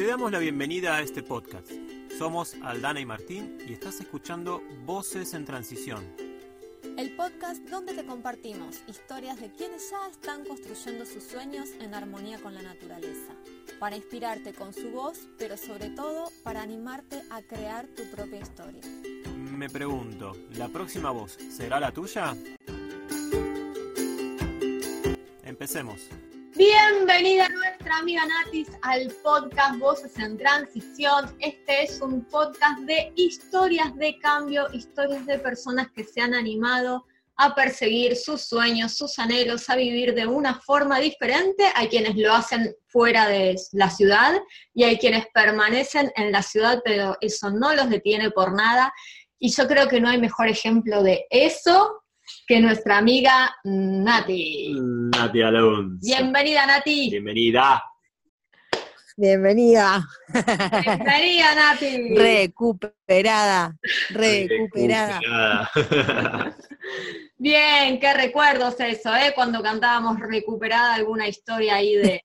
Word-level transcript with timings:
Te 0.00 0.06
damos 0.06 0.32
la 0.32 0.38
bienvenida 0.38 0.96
a 0.96 1.02
este 1.02 1.22
podcast. 1.22 1.70
Somos 2.16 2.54
Aldana 2.62 3.00
y 3.00 3.04
Martín 3.04 3.58
y 3.68 3.74
estás 3.74 4.00
escuchando 4.00 4.62
Voces 4.86 5.34
en 5.34 5.44
Transición. 5.44 6.16
El 6.96 7.14
podcast 7.16 7.62
donde 7.68 7.92
te 7.92 8.06
compartimos 8.06 8.82
historias 8.88 9.38
de 9.38 9.52
quienes 9.52 9.90
ya 9.90 10.08
están 10.10 10.46
construyendo 10.46 11.04
sus 11.04 11.22
sueños 11.24 11.68
en 11.82 11.92
armonía 11.92 12.38
con 12.38 12.54
la 12.54 12.62
naturaleza, 12.62 13.34
para 13.78 13.94
inspirarte 13.94 14.54
con 14.54 14.72
su 14.72 14.90
voz, 14.90 15.28
pero 15.36 15.58
sobre 15.58 15.90
todo 15.90 16.30
para 16.44 16.62
animarte 16.62 17.20
a 17.28 17.42
crear 17.42 17.86
tu 17.88 18.10
propia 18.10 18.40
historia. 18.40 18.80
Me 19.36 19.68
pregunto, 19.68 20.34
¿la 20.56 20.68
próxima 20.68 21.10
voz 21.10 21.36
será 21.50 21.78
la 21.78 21.92
tuya? 21.92 22.34
Empecemos. 25.44 26.08
Bienvenida 26.60 27.48
nuestra 27.48 27.96
amiga 28.00 28.20
Natis 28.26 28.68
al 28.82 29.10
podcast 29.24 29.78
Voces 29.78 30.18
en 30.18 30.36
Transición. 30.36 31.34
Este 31.38 31.84
es 31.84 32.02
un 32.02 32.22
podcast 32.26 32.80
de 32.80 33.10
historias 33.16 33.96
de 33.96 34.18
cambio, 34.18 34.66
historias 34.74 35.24
de 35.24 35.38
personas 35.38 35.90
que 35.92 36.04
se 36.04 36.20
han 36.20 36.34
animado 36.34 37.06
a 37.36 37.54
perseguir 37.54 38.14
sus 38.14 38.42
sueños, 38.42 38.92
sus 38.92 39.18
anhelos, 39.18 39.70
a 39.70 39.76
vivir 39.76 40.14
de 40.14 40.26
una 40.26 40.60
forma 40.60 41.00
diferente. 41.00 41.64
Hay 41.76 41.88
quienes 41.88 42.14
lo 42.16 42.34
hacen 42.34 42.76
fuera 42.88 43.26
de 43.26 43.56
la 43.72 43.88
ciudad 43.88 44.38
y 44.74 44.84
hay 44.84 44.98
quienes 44.98 45.28
permanecen 45.32 46.12
en 46.14 46.30
la 46.30 46.42
ciudad, 46.42 46.82
pero 46.84 47.16
eso 47.22 47.50
no 47.50 47.72
los 47.72 47.88
detiene 47.88 48.32
por 48.32 48.52
nada. 48.52 48.92
Y 49.38 49.48
yo 49.50 49.66
creo 49.66 49.88
que 49.88 49.98
no 49.98 50.10
hay 50.10 50.20
mejor 50.20 50.48
ejemplo 50.48 51.02
de 51.02 51.24
eso 51.30 51.99
que 52.46 52.60
nuestra 52.60 52.98
amiga 52.98 53.54
Nati. 53.64 54.74
Nati 54.74 55.42
Alonso. 55.42 55.98
Bienvenida, 56.00 56.66
Nati. 56.66 57.10
Bienvenida. 57.10 57.84
Bienvenida. 59.16 60.06
Bienvenida, 60.32 61.54
Nati. 61.54 62.14
Recuperada. 62.16 63.76
Recuperada. 64.10 65.20
Recuperada. 65.20 66.56
Bien, 67.36 67.98
qué 67.98 68.14
recuerdos 68.14 68.78
eso, 68.80 69.14
¿eh? 69.14 69.32
Cuando 69.34 69.62
cantábamos 69.62 70.18
recuperada 70.20 70.94
alguna 70.94 71.28
historia 71.28 71.76
ahí 71.76 71.96
de 71.96 72.24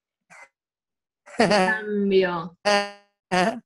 cambio. 1.37 2.57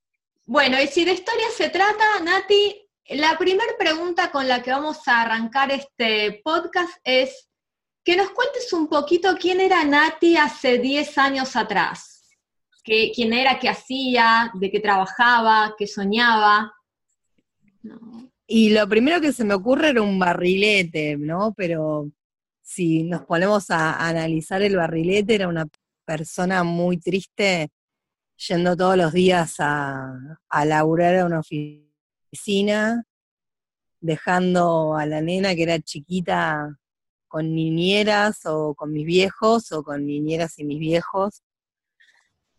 Bueno, 0.52 0.82
y 0.82 0.88
si 0.88 1.06
de 1.06 1.12
historia 1.12 1.45
se 1.56 1.70
trata, 1.70 2.20
Nati, 2.23 2.89
la 3.10 3.38
primera 3.38 3.74
pregunta 3.78 4.32
con 4.32 4.48
la 4.48 4.62
que 4.62 4.72
vamos 4.72 5.08
a 5.08 5.22
arrancar 5.22 5.72
este 5.72 6.42
podcast 6.44 6.92
es 7.04 7.50
que 8.04 8.16
nos 8.16 8.30
cuentes 8.32 8.72
un 8.72 8.88
poquito 8.88 9.36
quién 9.40 9.60
era 9.62 9.84
Nati 9.84 10.38
hace 10.38 10.78
10 10.78 11.18
años 11.18 11.56
atrás. 11.56 12.28
Que, 12.84 13.12
quién 13.14 13.34
era, 13.34 13.60
qué 13.60 13.70
hacía, 13.70 14.52
de 14.54 14.72
qué 14.72 14.80
trabajaba, 14.80 15.76
qué 15.78 15.86
soñaba. 15.86 16.74
Y 18.48 18.70
lo 18.72 18.88
primero 18.88 19.20
que 19.22 19.34
se 19.34 19.44
me 19.44 19.54
ocurre 19.54 19.90
era 19.90 20.02
un 20.02 20.18
barrilete, 20.18 21.18
¿no? 21.18 21.54
Pero 21.56 22.10
si 22.62 23.04
nos 23.04 23.26
ponemos 23.26 23.70
a 23.70 24.08
analizar 24.08 24.62
el 24.62 24.76
barrilete, 24.76 25.36
era 25.36 25.48
una 25.48 25.68
persona 26.06 26.64
muy 26.64 26.98
triste 26.98 27.70
yendo 28.48 28.76
todos 28.78 28.98
los 28.98 29.14
días 29.14 29.56
a, 29.60 30.14
a 30.48 30.66
laburar 30.66 31.16
a 31.18 31.26
una 31.26 31.40
oficina, 31.40 31.89
dejando 34.02 34.96
a 34.96 35.06
la 35.06 35.22
nena 35.22 35.56
que 35.56 35.64
era 35.64 35.80
chiquita 35.80 36.78
con 37.28 37.54
niñeras 37.54 38.46
o 38.46 38.74
con 38.76 38.92
mis 38.92 39.06
viejos 39.06 39.72
o 39.72 39.84
con 39.84 40.06
niñeras 40.06 40.58
y 40.60 40.64
mis 40.64 40.80
viejos, 40.80 41.44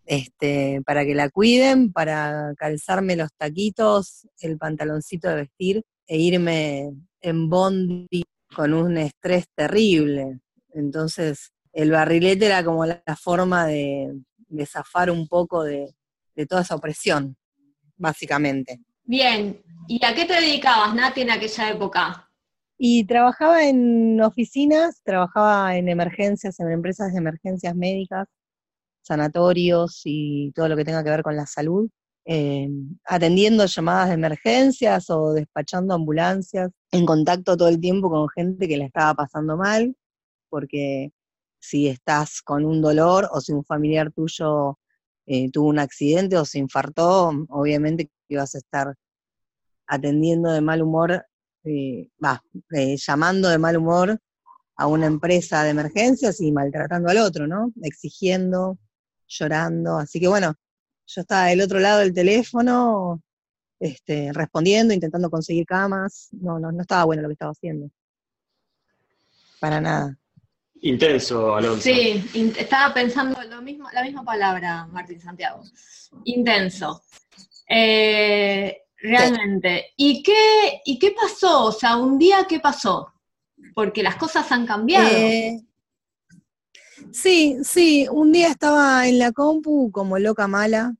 este, 0.07 0.81
para 0.85 1.05
que 1.05 1.15
la 1.15 1.29
cuiden, 1.31 1.93
para 1.93 2.55
calzarme 2.57 3.17
los 3.17 3.31
taquitos, 3.37 4.27
el 4.41 4.59
pantaloncito 4.59 5.29
de 5.29 5.35
vestir 5.37 5.83
e 6.07 6.19
irme 6.19 6.91
en 7.20 7.48
bondi 7.48 8.25
con 8.55 8.75
un 8.75 8.97
estrés 8.97 9.47
terrible. 9.55 10.41
Entonces, 10.73 11.53
el 11.73 11.91
barrilete 11.91 12.47
era 12.47 12.64
como 12.64 12.86
la, 12.86 13.03
forma 13.20 13.67
de, 13.67 14.13
de, 14.48 14.67
zafar 14.67 15.11
un 15.11 15.29
poco 15.29 15.63
de, 15.63 15.95
de 16.35 16.47
toda 16.47 16.63
esa 16.63 16.75
opresión, 16.75 17.36
básicamente. 17.97 18.80
Bien, 19.11 19.61
¿y 19.89 20.07
a 20.07 20.15
qué 20.15 20.25
te 20.25 20.35
dedicabas, 20.35 20.95
Nati, 20.95 21.23
en 21.23 21.33
aquella 21.33 21.71
época? 21.71 22.31
Y 22.79 23.05
trabajaba 23.07 23.65
en 23.65 24.21
oficinas, 24.21 25.03
trabajaba 25.03 25.77
en 25.77 25.89
emergencias, 25.89 26.61
en 26.61 26.71
empresas 26.71 27.11
de 27.11 27.19
emergencias 27.19 27.75
médicas, 27.75 28.29
sanatorios 29.03 30.03
y 30.05 30.53
todo 30.53 30.69
lo 30.69 30.77
que 30.77 30.85
tenga 30.85 31.03
que 31.03 31.11
ver 31.11 31.25
con 31.25 31.35
la 31.35 31.47
salud, 31.47 31.91
eh, 32.25 32.69
atendiendo 33.05 33.67
llamadas 33.67 34.11
de 34.11 34.15
emergencias 34.15 35.11
o 35.11 35.33
despachando 35.33 35.92
ambulancias, 35.92 36.71
en 36.92 37.05
contacto 37.05 37.57
todo 37.57 37.69
el 37.69 37.81
tiempo 37.81 38.11
con 38.11 38.29
gente 38.29 38.69
que 38.69 38.77
la 38.77 38.85
estaba 38.85 39.15
pasando 39.15 39.57
mal, 39.57 39.97
porque 40.51 41.11
si 41.59 41.89
estás 41.89 42.42
con 42.42 42.65
un 42.65 42.81
dolor 42.81 43.29
o 43.33 43.41
si 43.41 43.53
un 43.53 43.65
familiar 43.65 44.13
tuyo 44.13 44.79
eh, 45.27 45.51
tuvo 45.51 45.69
un 45.69 45.81
accidente 45.81 46.37
o 46.37 46.45
se 46.45 46.61
infartó, 46.61 47.33
obviamente 47.48 48.09
ibas 48.35 48.55
a 48.55 48.58
estar 48.58 48.95
atendiendo 49.86 50.51
de 50.52 50.61
mal 50.61 50.83
humor, 50.83 51.27
eh, 51.64 52.08
va, 52.24 52.42
eh, 52.73 52.96
llamando 52.96 53.48
de 53.48 53.58
mal 53.58 53.77
humor 53.77 54.18
a 54.77 54.86
una 54.86 55.07
empresa 55.07 55.63
de 55.63 55.70
emergencias 55.70 56.41
y 56.41 56.52
maltratando 56.52 57.11
al 57.11 57.18
otro, 57.18 57.46
¿no? 57.46 57.73
Exigiendo, 57.83 58.79
llorando. 59.29 59.98
Así 59.98 60.20
que 60.20 60.29
bueno, 60.29 60.55
yo 61.07 61.20
estaba 61.20 61.46
del 61.46 61.61
otro 61.61 61.80
lado 61.80 62.01
del 62.01 62.14
teléfono, 62.14 63.20
este, 63.79 64.33
respondiendo, 64.33 64.95
intentando 64.95 65.29
conseguir 65.29 65.67
camas. 65.67 66.29
No, 66.33 66.58
no, 66.58 66.73
no 66.73 66.83
estaba 66.83 67.05
bueno 67.05 67.23
lo 67.23 67.29
que 67.29 67.35
estaba 67.35 67.52
haciendo. 67.52 67.91
Para 69.58 69.80
nada. 69.80 70.17
Intenso, 70.83 71.55
Alonso. 71.55 71.83
Sí, 71.83 72.55
estaba 72.58 72.95
pensando 72.95 73.42
lo 73.42 73.61
mismo, 73.61 73.89
la 73.92 74.02
misma 74.02 74.24
palabra, 74.24 74.86
Martín 74.86 75.20
Santiago. 75.20 75.62
Intenso. 76.24 77.02
Eh, 77.73 78.83
realmente. 78.98 79.92
¿Y 79.97 80.23
qué, 80.23 80.81
¿Y 80.85 80.98
qué 80.98 81.13
pasó? 81.13 81.67
O 81.67 81.73
sea, 81.73 81.97
un 81.97 82.19
día, 82.19 82.47
¿qué 82.48 82.58
pasó? 82.58 83.13
Porque 83.75 84.03
las 84.03 84.17
cosas 84.17 84.51
han 84.51 84.67
cambiado. 84.67 85.08
Eh, 85.08 85.63
sí, 87.13 87.59
sí, 87.63 88.09
un 88.11 88.33
día 88.33 88.48
estaba 88.48 89.07
en 89.07 89.20
la 89.20 89.30
compu 89.30 89.92
como 89.92 90.19
loca 90.19 90.48
mala, 90.48 90.95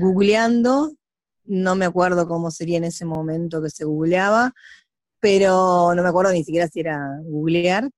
googleando, 0.00 0.92
no 1.44 1.76
me 1.76 1.84
acuerdo 1.84 2.26
cómo 2.26 2.50
sería 2.50 2.78
en 2.78 2.84
ese 2.84 3.04
momento 3.04 3.62
que 3.62 3.68
se 3.68 3.84
googleaba, 3.84 4.54
pero 5.20 5.94
no 5.94 6.02
me 6.02 6.08
acuerdo 6.08 6.32
ni 6.32 6.44
siquiera 6.44 6.68
si 6.68 6.80
era 6.80 7.18
googlear, 7.24 7.90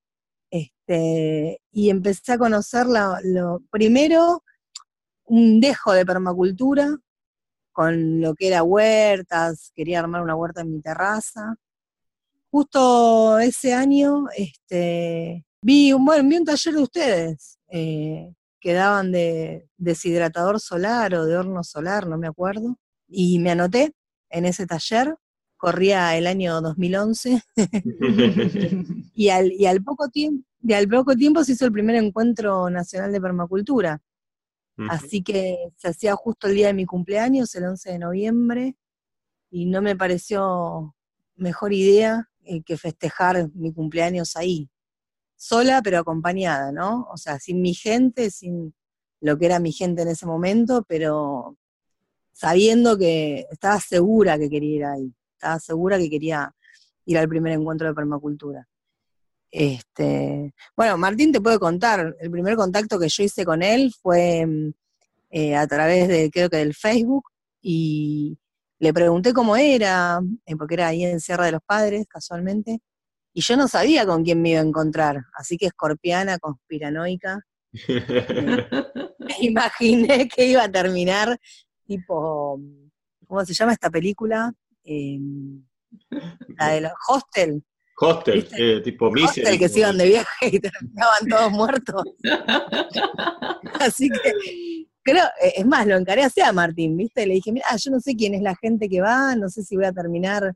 este, 0.50 1.60
y 1.70 1.90
empecé 1.90 2.32
a 2.32 2.38
conocer 2.38 2.86
lo, 2.86 3.62
primero 3.70 4.42
un 5.24 5.60
dejo 5.60 5.92
de 5.92 6.06
permacultura 6.06 6.96
con 7.76 8.22
lo 8.22 8.34
que 8.34 8.48
era 8.48 8.62
huertas, 8.62 9.70
quería 9.74 9.98
armar 9.98 10.22
una 10.22 10.34
huerta 10.34 10.62
en 10.62 10.72
mi 10.72 10.80
terraza. 10.80 11.56
Justo 12.50 13.38
ese 13.38 13.74
año 13.74 14.24
este, 14.34 15.44
vi, 15.60 15.92
un, 15.92 16.06
bueno, 16.06 16.26
vi 16.26 16.38
un 16.38 16.46
taller 16.46 16.72
de 16.74 16.82
ustedes 16.82 17.58
eh, 17.68 18.32
que 18.60 18.72
daban 18.72 19.12
de 19.12 19.68
deshidratador 19.76 20.58
solar 20.58 21.14
o 21.16 21.26
de 21.26 21.36
horno 21.36 21.62
solar, 21.64 22.06
no 22.06 22.16
me 22.16 22.28
acuerdo, 22.28 22.78
y 23.08 23.38
me 23.40 23.50
anoté 23.50 23.92
en 24.30 24.46
ese 24.46 24.66
taller 24.66 25.14
corría 25.58 26.16
el 26.16 26.26
año 26.26 26.62
2011, 26.62 27.42
y, 29.14 29.28
al, 29.28 29.52
y, 29.52 29.66
al 29.66 29.82
poco 29.82 30.08
tiempo, 30.08 30.46
y 30.62 30.72
al 30.72 30.88
poco 30.88 31.14
tiempo 31.14 31.44
se 31.44 31.52
hizo 31.52 31.66
el 31.66 31.72
primer 31.72 31.96
encuentro 31.96 32.70
nacional 32.70 33.12
de 33.12 33.20
permacultura. 33.20 34.00
Así 34.90 35.22
que 35.22 35.56
se 35.76 35.88
hacía 35.88 36.14
justo 36.16 36.48
el 36.48 36.54
día 36.54 36.66
de 36.66 36.74
mi 36.74 36.84
cumpleaños, 36.84 37.54
el 37.54 37.64
11 37.64 37.92
de 37.92 37.98
noviembre, 37.98 38.76
y 39.50 39.64
no 39.64 39.80
me 39.80 39.96
pareció 39.96 40.94
mejor 41.34 41.72
idea 41.72 42.28
eh, 42.44 42.62
que 42.62 42.76
festejar 42.76 43.48
mi 43.54 43.72
cumpleaños 43.72 44.36
ahí, 44.36 44.68
sola 45.34 45.80
pero 45.82 45.98
acompañada, 45.98 46.72
¿no? 46.72 47.08
O 47.10 47.16
sea, 47.16 47.38
sin 47.38 47.62
mi 47.62 47.72
gente, 47.72 48.30
sin 48.30 48.74
lo 49.20 49.38
que 49.38 49.46
era 49.46 49.60
mi 49.60 49.72
gente 49.72 50.02
en 50.02 50.08
ese 50.08 50.26
momento, 50.26 50.84
pero 50.86 51.56
sabiendo 52.32 52.98
que 52.98 53.46
estaba 53.50 53.80
segura 53.80 54.38
que 54.38 54.50
quería 54.50 54.76
ir 54.76 54.84
ahí 54.84 55.16
estaba 55.36 55.58
segura 55.58 55.98
que 55.98 56.10
quería 56.10 56.54
ir 57.04 57.18
al 57.18 57.28
primer 57.28 57.52
encuentro 57.52 57.86
de 57.86 57.94
permacultura. 57.94 58.68
Este, 59.58 60.52
bueno, 60.76 60.98
Martín 60.98 61.32
te 61.32 61.40
puede 61.40 61.58
contar, 61.58 62.14
el 62.20 62.30
primer 62.30 62.56
contacto 62.56 62.98
que 62.98 63.08
yo 63.08 63.22
hice 63.22 63.46
con 63.46 63.62
él 63.62 63.90
fue 64.02 64.46
eh, 65.30 65.56
a 65.56 65.66
través 65.66 66.08
de, 66.08 66.30
creo 66.30 66.50
que 66.50 66.58
del 66.58 66.74
Facebook, 66.74 67.30
y 67.62 68.36
le 68.78 68.92
pregunté 68.92 69.32
cómo 69.32 69.56
era, 69.56 70.20
eh, 70.44 70.56
porque 70.56 70.74
era 70.74 70.88
ahí 70.88 71.04
en 71.04 71.20
Sierra 71.20 71.46
de 71.46 71.52
los 71.52 71.62
Padres, 71.64 72.04
casualmente, 72.06 72.80
y 73.32 73.40
yo 73.40 73.56
no 73.56 73.66
sabía 73.66 74.04
con 74.04 74.24
quién 74.24 74.42
me 74.42 74.50
iba 74.50 74.60
a 74.60 74.62
encontrar, 74.62 75.22
así 75.32 75.56
que 75.56 75.64
escorpiana, 75.68 76.38
conspiranoica. 76.38 77.40
imaginé 79.40 80.28
que 80.28 80.48
iba 80.48 80.64
a 80.64 80.70
terminar 80.70 81.40
tipo, 81.86 82.60
¿cómo 83.26 83.42
se 83.46 83.54
llama 83.54 83.72
esta 83.72 83.88
película? 83.88 84.52
Eh, 84.84 85.18
la 86.58 86.68
de 86.68 86.80
los 86.82 86.92
Hostel. 87.08 87.64
Hostel, 87.98 88.42
¿Viste? 88.42 88.76
eh, 88.76 88.80
tipo 88.80 89.10
Misery. 89.10 89.42
Hostel 89.42 89.58
que 89.58 89.68
se 89.68 89.78
iban 89.78 89.96
de 89.96 90.06
viaje 90.06 90.46
y 90.52 90.60
terminaban 90.60 91.28
todos 91.28 91.52
muertos. 91.52 92.02
Así 93.80 94.10
que 94.10 94.32
creo, 95.02 95.24
eh, 95.42 95.54
es 95.56 95.66
más, 95.66 95.86
lo 95.86 95.96
encaré 95.96 96.24
así 96.24 96.40
a 96.40 96.52
Martín, 96.52 96.96
¿viste? 96.96 97.26
Le 97.26 97.34
dije, 97.34 97.52
mira, 97.52 97.66
yo 97.76 97.90
no 97.90 98.00
sé 98.00 98.14
quién 98.16 98.34
es 98.34 98.42
la 98.42 98.56
gente 98.56 98.88
que 98.88 99.00
va, 99.00 99.34
no 99.36 99.48
sé 99.48 99.62
si 99.62 99.76
voy 99.76 99.86
a 99.86 99.92
terminar 99.92 100.52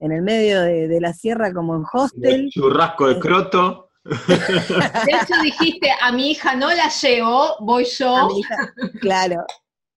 en 0.00 0.12
el 0.12 0.22
medio 0.22 0.60
de, 0.62 0.88
de 0.88 1.00
la 1.00 1.12
sierra 1.14 1.52
como 1.52 1.76
en 1.76 1.84
hostel. 1.90 2.48
Churrasco 2.50 3.06
de 3.08 3.18
croto. 3.20 3.90
De 4.04 4.34
hecho 4.34 5.40
dijiste, 5.42 5.88
a 6.00 6.10
mi 6.10 6.32
hija 6.32 6.56
no 6.56 6.68
la 6.74 6.88
llevo, 6.88 7.56
voy 7.60 7.84
yo. 7.84 8.16
A 8.16 8.26
mi 8.26 8.40
hija. 8.40 8.56
Claro, 9.00 9.44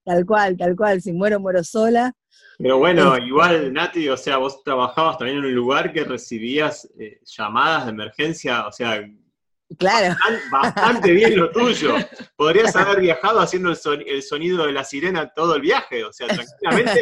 tal 0.05 0.25
cual, 0.25 0.55
tal 0.57 0.75
cual, 0.75 1.01
si 1.01 1.11
muero, 1.11 1.39
muero 1.39 1.63
sola. 1.63 2.13
Pero 2.57 2.77
bueno, 2.77 3.17
igual, 3.17 3.73
Nati, 3.73 4.07
o 4.09 4.17
sea, 4.17 4.37
vos 4.37 4.63
trabajabas 4.63 5.17
también 5.17 5.39
en 5.39 5.45
un 5.45 5.55
lugar 5.55 5.91
que 5.91 6.03
recibías 6.03 6.87
eh, 6.99 7.19
llamadas 7.25 7.85
de 7.85 7.91
emergencia, 7.91 8.67
o 8.67 8.71
sea, 8.71 9.03
Claro, 9.79 10.09
bastante, 10.13 10.43
bastante 10.51 11.11
bien 11.11 11.35
lo 11.37 11.51
tuyo. 11.51 11.95
Podrías 12.35 12.75
haber 12.75 13.01
viajado 13.01 13.39
haciendo 13.39 13.71
el, 13.71 13.75
son- 13.75 14.03
el 14.05 14.21
sonido 14.21 14.67
de 14.67 14.71
la 14.71 14.83
sirena 14.83 15.29
todo 15.33 15.55
el 15.55 15.61
viaje, 15.63 16.05
o 16.05 16.13
sea, 16.13 16.27
tranquilamente 16.27 17.01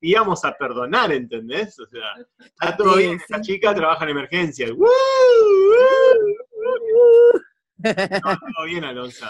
íbamos 0.00 0.44
a 0.44 0.52
perdonar, 0.52 1.12
¿entendés? 1.12 1.78
O 1.78 1.86
sea, 1.86 2.02
está 2.40 2.76
todo 2.76 2.96
Sí, 2.96 3.04
bien, 3.04 3.16
esta 3.16 3.40
chica 3.40 3.72
trabaja 3.74 4.02
en 4.04 4.10
emergencias. 4.10 4.72
¡Woo! 4.72 4.86
¡Woo! 4.88 7.40
No, 7.82 8.38
todo 8.38 8.66
bien, 8.66 8.84
Alonso. 8.84 9.24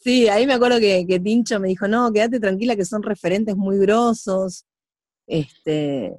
Sí, 0.00 0.28
ahí 0.28 0.46
me 0.46 0.54
acuerdo 0.54 0.78
que, 0.78 1.04
que 1.06 1.20
Tincho 1.20 1.58
me 1.60 1.68
dijo, 1.68 1.88
no, 1.88 2.12
quédate 2.12 2.38
tranquila 2.40 2.76
que 2.76 2.84
son 2.84 3.02
referentes 3.02 3.56
muy 3.56 3.78
grosos. 3.78 4.64
Este, 5.26 6.14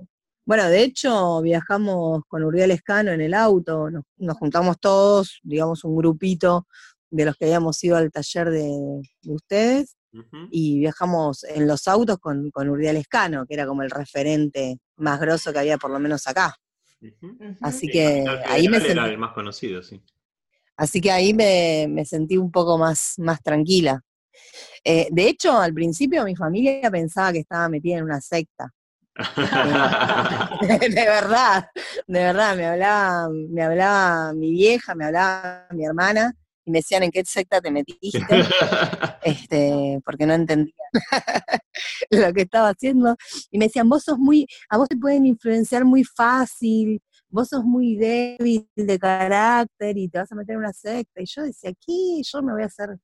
bueno, 0.45 0.67
de 0.69 0.83
hecho, 0.83 1.41
viajamos 1.41 2.23
con 2.27 2.43
Uriel 2.43 2.71
Escano 2.71 3.11
en 3.11 3.21
el 3.21 3.33
auto, 3.33 3.89
nos, 3.89 4.03
nos 4.17 4.37
juntamos 4.37 4.79
todos, 4.79 5.39
digamos, 5.43 5.83
un 5.83 5.95
grupito 5.95 6.67
de 7.09 7.25
los 7.25 7.35
que 7.35 7.45
habíamos 7.45 7.83
ido 7.83 7.97
al 7.97 8.11
taller 8.11 8.49
de, 8.51 8.67
de 9.21 9.33
ustedes, 9.33 9.95
y 10.49 10.79
viajamos 10.79 11.43
en 11.43 11.67
los 11.67 11.87
autos 11.87 12.17
con, 12.17 12.49
con 12.49 12.67
Uriel 12.67 12.97
Escano, 12.97 13.45
que 13.45 13.53
era 13.53 13.67
como 13.67 13.83
el 13.83 13.91
referente 13.91 14.79
más 14.97 15.19
grosso 15.19 15.53
que 15.53 15.59
había 15.59 15.77
por 15.77 15.91
lo 15.91 15.99
menos 15.99 16.25
acá. 16.27 16.55
Así 17.61 17.85
Sí, 17.85 17.91
que 17.91 18.25
ahí 18.45 18.67
me 18.67 18.77
era 18.77 18.87
sentí, 18.87 19.09
el 19.11 19.17
más 19.19 19.33
conocido, 19.33 19.83
sí. 19.83 20.01
Así 20.79 21.01
que 21.01 21.11
ahí 21.11 21.33
me, 21.33 21.87
me 21.89 22.05
sentí 22.05 22.37
un 22.37 22.51
poco 22.51 22.77
más, 22.77 23.15
más 23.17 23.41
tranquila. 23.43 24.01
Eh, 24.83 25.07
de 25.11 25.27
hecho, 25.27 25.57
al 25.59 25.73
principio 25.73 26.23
mi 26.23 26.35
familia 26.35 26.89
pensaba 26.89 27.33
que 27.33 27.39
estaba 27.39 27.67
metida 27.69 27.97
en 27.97 28.05
una 28.05 28.21
secta. 28.21 28.71
de 29.35 31.05
verdad, 31.05 31.67
de 32.07 32.19
verdad, 32.19 32.55
me 32.55 32.65
hablaba, 32.65 33.29
me 33.29 33.61
hablaba 33.61 34.33
mi 34.33 34.51
vieja, 34.51 34.95
me 34.95 35.05
hablaba 35.05 35.67
mi 35.71 35.85
hermana, 35.85 36.33
y 36.63 36.71
me 36.71 36.79
decían 36.79 37.03
en 37.03 37.11
qué 37.11 37.25
secta 37.25 37.59
te 37.59 37.69
metiste, 37.69 38.23
este, 39.23 39.99
porque 40.05 40.25
no 40.25 40.33
entendían 40.33 40.73
lo 42.11 42.31
que 42.33 42.43
estaba 42.43 42.69
haciendo. 42.69 43.17
Y 43.51 43.57
me 43.57 43.65
decían, 43.65 43.89
vos 43.89 44.03
sos 44.03 44.17
muy, 44.17 44.47
a 44.69 44.77
vos 44.77 44.87
te 44.87 44.95
pueden 44.95 45.25
influenciar 45.25 45.83
muy 45.83 46.05
fácil, 46.05 47.01
vos 47.29 47.47
sos 47.49 47.63
muy 47.63 47.95
débil 47.95 48.67
de 48.75 48.99
carácter 48.99 49.97
y 49.97 50.09
te 50.09 50.17
vas 50.19 50.31
a 50.31 50.35
meter 50.35 50.53
en 50.53 50.59
una 50.59 50.73
secta. 50.73 51.21
Y 51.21 51.25
yo 51.25 51.43
decía, 51.43 51.69
aquí 51.71 52.21
yo 52.23 52.41
me 52.41 52.53
voy 52.53 52.63
a 52.63 52.67
hacer, 52.67 52.97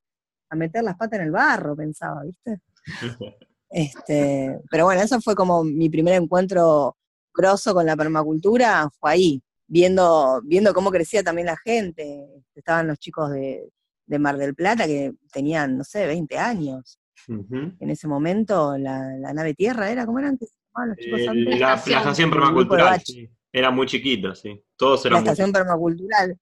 a 0.50 0.56
meter 0.56 0.82
las 0.84 0.96
patas 0.96 1.18
en 1.20 1.26
el 1.26 1.32
barro, 1.32 1.76
pensaba, 1.76 2.22
¿viste? 2.24 2.60
Este, 3.68 4.58
pero 4.70 4.84
bueno, 4.84 5.02
eso 5.02 5.20
fue 5.20 5.34
como 5.34 5.64
mi 5.64 5.90
primer 5.90 6.14
encuentro 6.14 6.96
grosso 7.34 7.74
con 7.74 7.84
la 7.84 7.96
permacultura, 7.96 8.88
fue 9.00 9.10
ahí, 9.10 9.42
viendo, 9.66 10.40
viendo 10.44 10.72
cómo 10.72 10.90
crecía 10.92 11.22
también 11.24 11.46
la 11.46 11.56
gente. 11.56 12.26
Estaban 12.54 12.86
los 12.86 12.98
chicos 12.98 13.30
de, 13.32 13.68
de 14.06 14.18
Mar 14.20 14.36
del 14.36 14.54
Plata 14.54 14.86
que 14.86 15.12
tenían, 15.32 15.76
no 15.78 15.84
sé, 15.84 16.06
20 16.06 16.38
años. 16.38 16.98
En 17.28 17.90
ese 17.90 18.06
momento, 18.06 18.78
la, 18.78 19.16
la 19.18 19.32
nave 19.34 19.52
Tierra 19.54 19.90
era, 19.90 20.06
¿cómo 20.06 20.20
eran 20.20 20.38
que 20.38 20.46
se 20.46 20.52
llamaban 20.72 20.90
los 20.90 20.98
chicos 20.98 21.20
Eh, 21.20 21.28
antes? 21.28 21.58
la, 21.60 21.68
la 21.68 21.74
Estación. 21.74 22.30
permacultural, 22.30 23.00
sí. 23.04 23.28
Era 23.56 23.70
muy 23.70 23.86
chiquita, 23.86 24.34
sí. 24.34 24.60
Todos 24.76 25.04
La 25.04 25.08
eran 25.08 25.22
muy 25.22 25.30
estación 25.30 25.50
permacultural. 25.52 26.38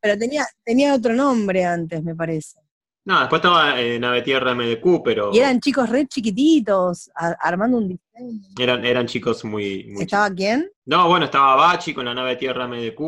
Pero 0.00 0.18
tenía, 0.18 0.44
tenía 0.64 0.92
otro 0.92 1.14
nombre 1.14 1.64
antes, 1.64 2.02
me 2.02 2.16
parece. 2.16 2.58
No, 3.04 3.20
después 3.20 3.38
estaba 3.38 3.80
eh, 3.80 3.96
Nave 3.98 4.22
Tierra 4.22 4.54
MDQ, 4.56 5.02
pero 5.04 5.32
Y 5.32 5.38
eran 5.38 5.60
chicos 5.60 5.88
re 5.88 6.06
chiquititos, 6.08 7.10
a- 7.14 7.36
armando 7.40 7.76
un 7.78 7.88
diseño. 7.88 8.40
eran, 8.58 8.84
eran 8.84 9.06
chicos 9.06 9.44
muy, 9.44 9.84
muy 9.88 10.02
¿Estaba 10.02 10.28
quién? 10.34 10.68
No, 10.84 11.06
bueno, 11.08 11.26
estaba 11.26 11.54
Bachi 11.54 11.94
con 11.94 12.04
la 12.06 12.14
Nave 12.14 12.34
Tierra 12.36 12.66
MDQ, 12.66 13.00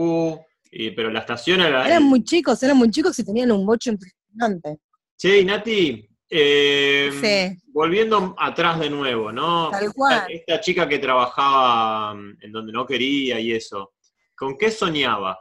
y, 0.70 0.90
pero 0.92 1.10
la 1.10 1.18
estación 1.20 1.60
era... 1.60 1.86
Eran 1.86 2.04
muy 2.04 2.22
chicos, 2.22 2.62
eran 2.62 2.76
muy 2.76 2.88
chicos 2.90 3.18
y 3.18 3.24
tenían 3.24 3.50
un 3.50 3.66
bocho 3.66 3.90
impresionante. 3.90 4.78
Che, 5.18 5.44
Nati, 5.44 6.08
eh, 6.30 7.10
Sí. 7.20 7.60
volviendo 7.72 8.34
atrás 8.38 8.78
de 8.78 8.88
nuevo, 8.88 9.32
¿no? 9.32 9.70
Tal 9.70 9.92
cual. 9.92 10.14
Esta, 10.28 10.32
esta 10.32 10.60
chica 10.60 10.88
que 10.88 10.98
trabajaba 10.98 12.14
mm, 12.14 12.38
en 12.40 12.52
donde 12.52 12.72
no 12.72 12.86
quería 12.86 13.40
y 13.40 13.52
eso, 13.52 13.92
¿con 14.36 14.56
qué 14.56 14.70
soñaba? 14.70 15.38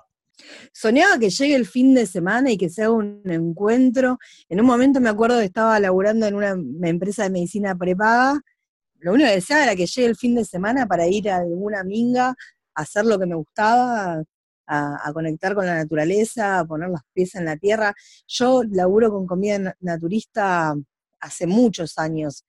Soñaba 0.73 1.19
que 1.19 1.29
llegue 1.29 1.55
el 1.55 1.65
fin 1.67 1.93
de 1.93 2.05
semana 2.05 2.51
y 2.51 2.57
que 2.57 2.69
se 2.69 2.83
haga 2.83 2.93
un 2.93 3.21
encuentro. 3.25 4.17
En 4.47 4.59
un 4.61 4.65
momento 4.65 4.99
me 4.99 5.09
acuerdo 5.09 5.39
que 5.39 5.45
estaba 5.45 5.79
laburando 5.79 6.25
en 6.25 6.35
una 6.35 6.55
empresa 6.83 7.23
de 7.23 7.29
medicina 7.29 7.75
prepaga. 7.75 8.39
Lo 8.99 9.13
único 9.13 9.29
que 9.29 9.35
deseaba 9.35 9.63
era 9.63 9.75
que 9.75 9.85
llegue 9.85 10.07
el 10.07 10.15
fin 10.15 10.35
de 10.35 10.45
semana 10.45 10.85
para 10.87 11.07
ir 11.07 11.29
a 11.29 11.37
alguna 11.37 11.83
minga, 11.83 12.29
a 12.29 12.81
hacer 12.81 13.05
lo 13.05 13.19
que 13.19 13.25
me 13.25 13.35
gustaba, 13.35 14.23
a, 14.69 15.11
conectar 15.13 15.55
con 15.55 15.65
la 15.65 15.75
naturaleza, 15.75 16.59
a 16.59 16.65
poner 16.65 16.89
los 16.89 17.01
pies 17.13 17.35
en 17.35 17.45
la 17.45 17.57
tierra. 17.57 17.93
Yo 18.27 18.63
laburo 18.63 19.09
con 19.11 19.25
comida 19.25 19.57
na- 19.59 19.75
naturista 19.79 20.75
hace 21.19 21.47
muchos 21.47 21.97
años 21.97 22.45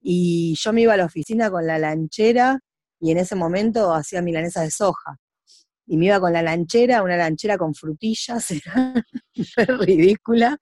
y 0.00 0.54
yo 0.58 0.72
me 0.72 0.82
iba 0.82 0.94
a 0.94 0.96
la 0.96 1.06
oficina 1.06 1.50
con 1.50 1.66
la 1.66 1.78
lanchera 1.78 2.60
y 3.00 3.10
en 3.10 3.18
ese 3.18 3.34
momento 3.34 3.94
hacía 3.94 4.22
milanesas 4.22 4.64
de 4.64 4.70
soja 4.70 5.16
y 5.86 5.96
me 5.96 6.06
iba 6.06 6.20
con 6.20 6.32
la 6.32 6.42
lanchera, 6.42 7.02
una 7.02 7.16
lanchera 7.16 7.58
con 7.58 7.74
frutillas, 7.74 8.46
era 9.56 9.76
ridícula, 9.78 10.56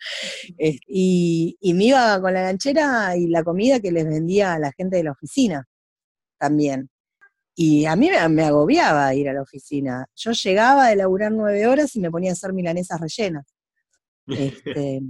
y, 0.58 1.56
y 1.60 1.74
me 1.74 1.84
iba 1.84 2.20
con 2.20 2.32
la 2.32 2.42
lanchera 2.44 3.16
y 3.16 3.26
la 3.26 3.44
comida 3.44 3.80
que 3.80 3.92
les 3.92 4.06
vendía 4.06 4.54
a 4.54 4.58
la 4.58 4.72
gente 4.72 4.96
de 4.96 5.04
la 5.04 5.12
oficina 5.12 5.66
también. 6.38 6.88
Y 7.62 7.84
a 7.84 7.94
mí 7.94 8.08
me, 8.08 8.42
agobiaba 8.42 9.14
ir 9.14 9.28
a 9.28 9.34
la 9.34 9.42
oficina. 9.42 10.06
Yo 10.16 10.30
llegaba 10.32 10.88
de 10.88 10.96
laburar 10.96 11.30
nueve 11.30 11.66
horas 11.66 11.94
y 11.94 12.00
me 12.00 12.10
ponía 12.10 12.30
a 12.30 12.32
hacer 12.32 12.54
milanesas 12.54 12.98
rellenas. 12.98 13.54
Este, 14.28 15.02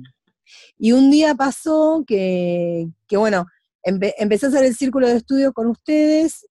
y 0.77 0.91
un 0.91 1.13
día 1.13 1.37
pasó 1.37 2.03
que, 2.05 2.89
que 3.07 3.17
bueno, 3.17 3.47
empe- 3.85 4.15
empecé 4.19 4.47
a 4.47 4.49
hacer 4.49 4.65
el 4.65 4.75
círculo 4.75 5.07
de 5.07 5.19
estudio 5.19 5.53
con 5.53 5.69
ustedes 5.69 6.45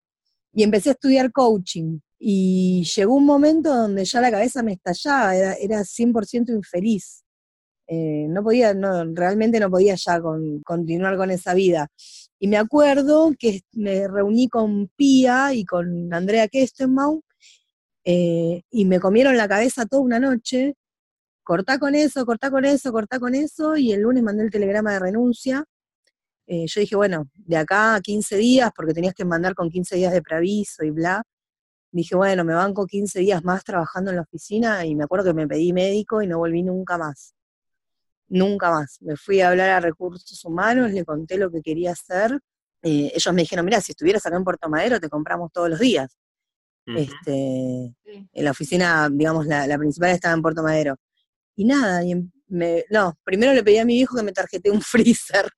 y 0.53 0.63
empecé 0.63 0.87
a 0.87 0.93
estudiar 0.93 1.33
coaching. 1.33 1.99
Y 2.17 2.85
llegó 2.95 3.15
un 3.15 3.25
momento 3.25 3.75
donde 3.75 4.05
ya 4.05 4.21
la 4.21 4.31
cabeza 4.31 4.63
me 4.63 4.71
estallaba, 4.71 5.35
era, 5.35 5.53
era 5.55 5.83
100% 5.83 6.53
infeliz. 6.55 7.25
Eh, 7.87 8.25
no 8.29 8.41
podía, 8.41 8.73
no, 8.73 9.03
realmente 9.13 9.59
no 9.59 9.69
podía 9.69 9.95
ya 9.95 10.21
con- 10.21 10.61
continuar 10.61 11.17
con 11.17 11.29
esa 11.29 11.53
vida. 11.53 11.89
Y 12.39 12.47
me 12.47 12.57
acuerdo 12.57 13.33
que 13.37 13.61
me 13.73 14.07
reuní 14.07 14.47
con 14.49 14.87
Pía 14.95 15.53
y 15.53 15.65
con 15.65 16.13
Andrea 16.13 16.47
Kestenbaum 16.47 17.21
eh, 18.05 18.63
y 18.71 18.85
me 18.85 18.99
comieron 18.99 19.37
la 19.37 19.47
cabeza 19.47 19.85
toda 19.85 20.01
una 20.03 20.19
noche. 20.19 20.75
Cortá 21.43 21.79
con 21.79 21.95
eso, 21.95 22.25
cortá 22.25 22.51
con 22.51 22.65
eso, 22.65 22.91
cortá 22.91 23.19
con 23.19 23.35
eso, 23.35 23.75
y 23.77 23.91
el 23.93 24.01
lunes 24.01 24.23
mandé 24.23 24.43
el 24.43 24.51
telegrama 24.51 24.93
de 24.93 24.99
renuncia. 24.99 25.65
Eh, 26.47 26.65
yo 26.67 26.81
dije, 26.81 26.95
bueno, 26.95 27.29
de 27.35 27.57
acá 27.57 27.95
a 27.95 28.01
15 28.01 28.37
días, 28.37 28.71
porque 28.75 28.93
tenías 28.93 29.13
que 29.13 29.25
mandar 29.25 29.55
con 29.55 29.69
15 29.69 29.95
días 29.97 30.13
de 30.13 30.21
preaviso 30.21 30.83
y 30.83 30.91
bla. 30.91 31.23
Dije, 31.91 32.15
bueno, 32.15 32.43
me 32.45 32.53
banco 32.53 32.85
15 32.87 33.19
días 33.19 33.43
más 33.43 33.63
trabajando 33.63 34.11
en 34.11 34.17
la 34.17 34.23
oficina 34.23 34.85
y 34.85 34.95
me 34.95 35.03
acuerdo 35.05 35.25
que 35.25 35.33
me 35.35 35.47
pedí 35.47 35.73
médico 35.73 36.21
y 36.21 36.27
no 36.27 36.39
volví 36.39 36.63
nunca 36.63 36.97
más. 36.97 37.35
Nunca 38.29 38.69
más. 38.71 38.97
Me 39.01 39.15
fui 39.17 39.41
a 39.41 39.49
hablar 39.49 39.69
a 39.71 39.79
recursos 39.79 40.43
humanos, 40.45 40.91
le 40.91 41.03
conté 41.03 41.37
lo 41.37 41.49
que 41.51 41.61
quería 41.61 41.91
hacer. 41.91 42.39
Eh, 42.83 43.11
ellos 43.13 43.33
me 43.33 43.41
dijeron, 43.41 43.65
mira, 43.65 43.81
si 43.81 43.91
estuvieras 43.91 44.25
acá 44.25 44.37
en 44.37 44.43
Puerto 44.43 44.69
Madero 44.69 44.99
te 44.99 45.09
compramos 45.09 45.51
todos 45.51 45.69
los 45.69 45.79
días. 45.79 46.15
Este, 46.85 47.93
Sí. 48.03 48.27
en 48.33 48.43
la 48.45 48.51
oficina, 48.51 49.09
digamos, 49.11 49.45
la, 49.45 49.67
la 49.67 49.77
principal 49.77 50.09
estaba 50.11 50.33
en 50.33 50.41
Puerto 50.41 50.63
Madero. 50.63 50.95
Y 51.55 51.65
nada, 51.65 52.03
y 52.03 52.11
em- 52.13 52.31
me, 52.47 52.83
no, 52.89 53.15
primero 53.23 53.53
le 53.53 53.63
pedí 53.63 53.77
a 53.77 53.85
mi 53.85 53.93
viejo 53.95 54.15
que 54.17 54.23
me 54.23 54.31
tarjete 54.31 54.71
un 54.71 54.81
freezer. 54.81 55.49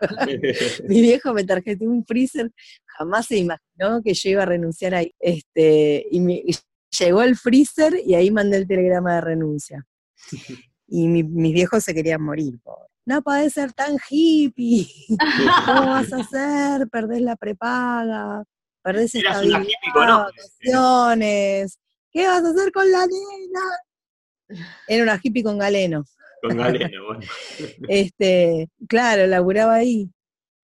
mi 0.88 1.00
viejo 1.00 1.32
me 1.32 1.42
tarjeteó 1.44 1.90
un 1.90 2.04
freezer, 2.04 2.50
jamás 2.84 3.26
se 3.26 3.38
imaginó 3.38 4.02
que 4.04 4.14
yo 4.14 4.30
iba 4.30 4.42
a 4.42 4.46
renunciar 4.46 4.94
ahí. 4.94 5.12
Este, 5.18 6.06
y, 6.10 6.20
me- 6.20 6.42
y 6.44 6.56
llegó 6.98 7.22
el 7.22 7.36
freezer 7.36 7.94
y 8.04 8.14
ahí 8.14 8.30
mandé 8.30 8.58
el 8.58 8.66
telegrama 8.68 9.14
de 9.16 9.20
renuncia. 9.22 9.86
Y 10.88 11.08
mi- 11.08 11.22
mis 11.24 11.52
viejos 11.54 11.82
se 11.84 11.94
querían 11.94 12.22
morir, 12.22 12.58
pobre. 12.62 12.88
no 13.06 13.22
podés 13.22 13.52
ser 13.52 13.72
tan 13.72 13.96
hippie, 14.10 14.88
¿cómo 15.66 15.86
vas 15.90 16.12
a 16.12 16.16
hacer? 16.18 16.88
Perdés 16.88 17.20
la 17.22 17.36
prepaga, 17.36 18.44
perdés 18.82 19.14
estabilidad, 19.14 19.62
ojos. 19.96 20.32
vacaciones, 20.60 21.78
¿qué 22.10 22.26
vas 22.26 22.44
a 22.44 22.50
hacer 22.50 22.72
con 22.72 22.90
la 22.90 23.06
nena? 23.06 24.60
Era 24.86 25.02
una 25.02 25.20
hippie 25.22 25.42
con 25.42 25.58
galeno. 25.58 26.04
Con 26.42 26.56
Galeno, 26.56 27.04
bueno. 27.06 27.20
Este, 27.88 28.68
claro, 28.88 29.26
laburaba 29.26 29.74
ahí. 29.74 30.10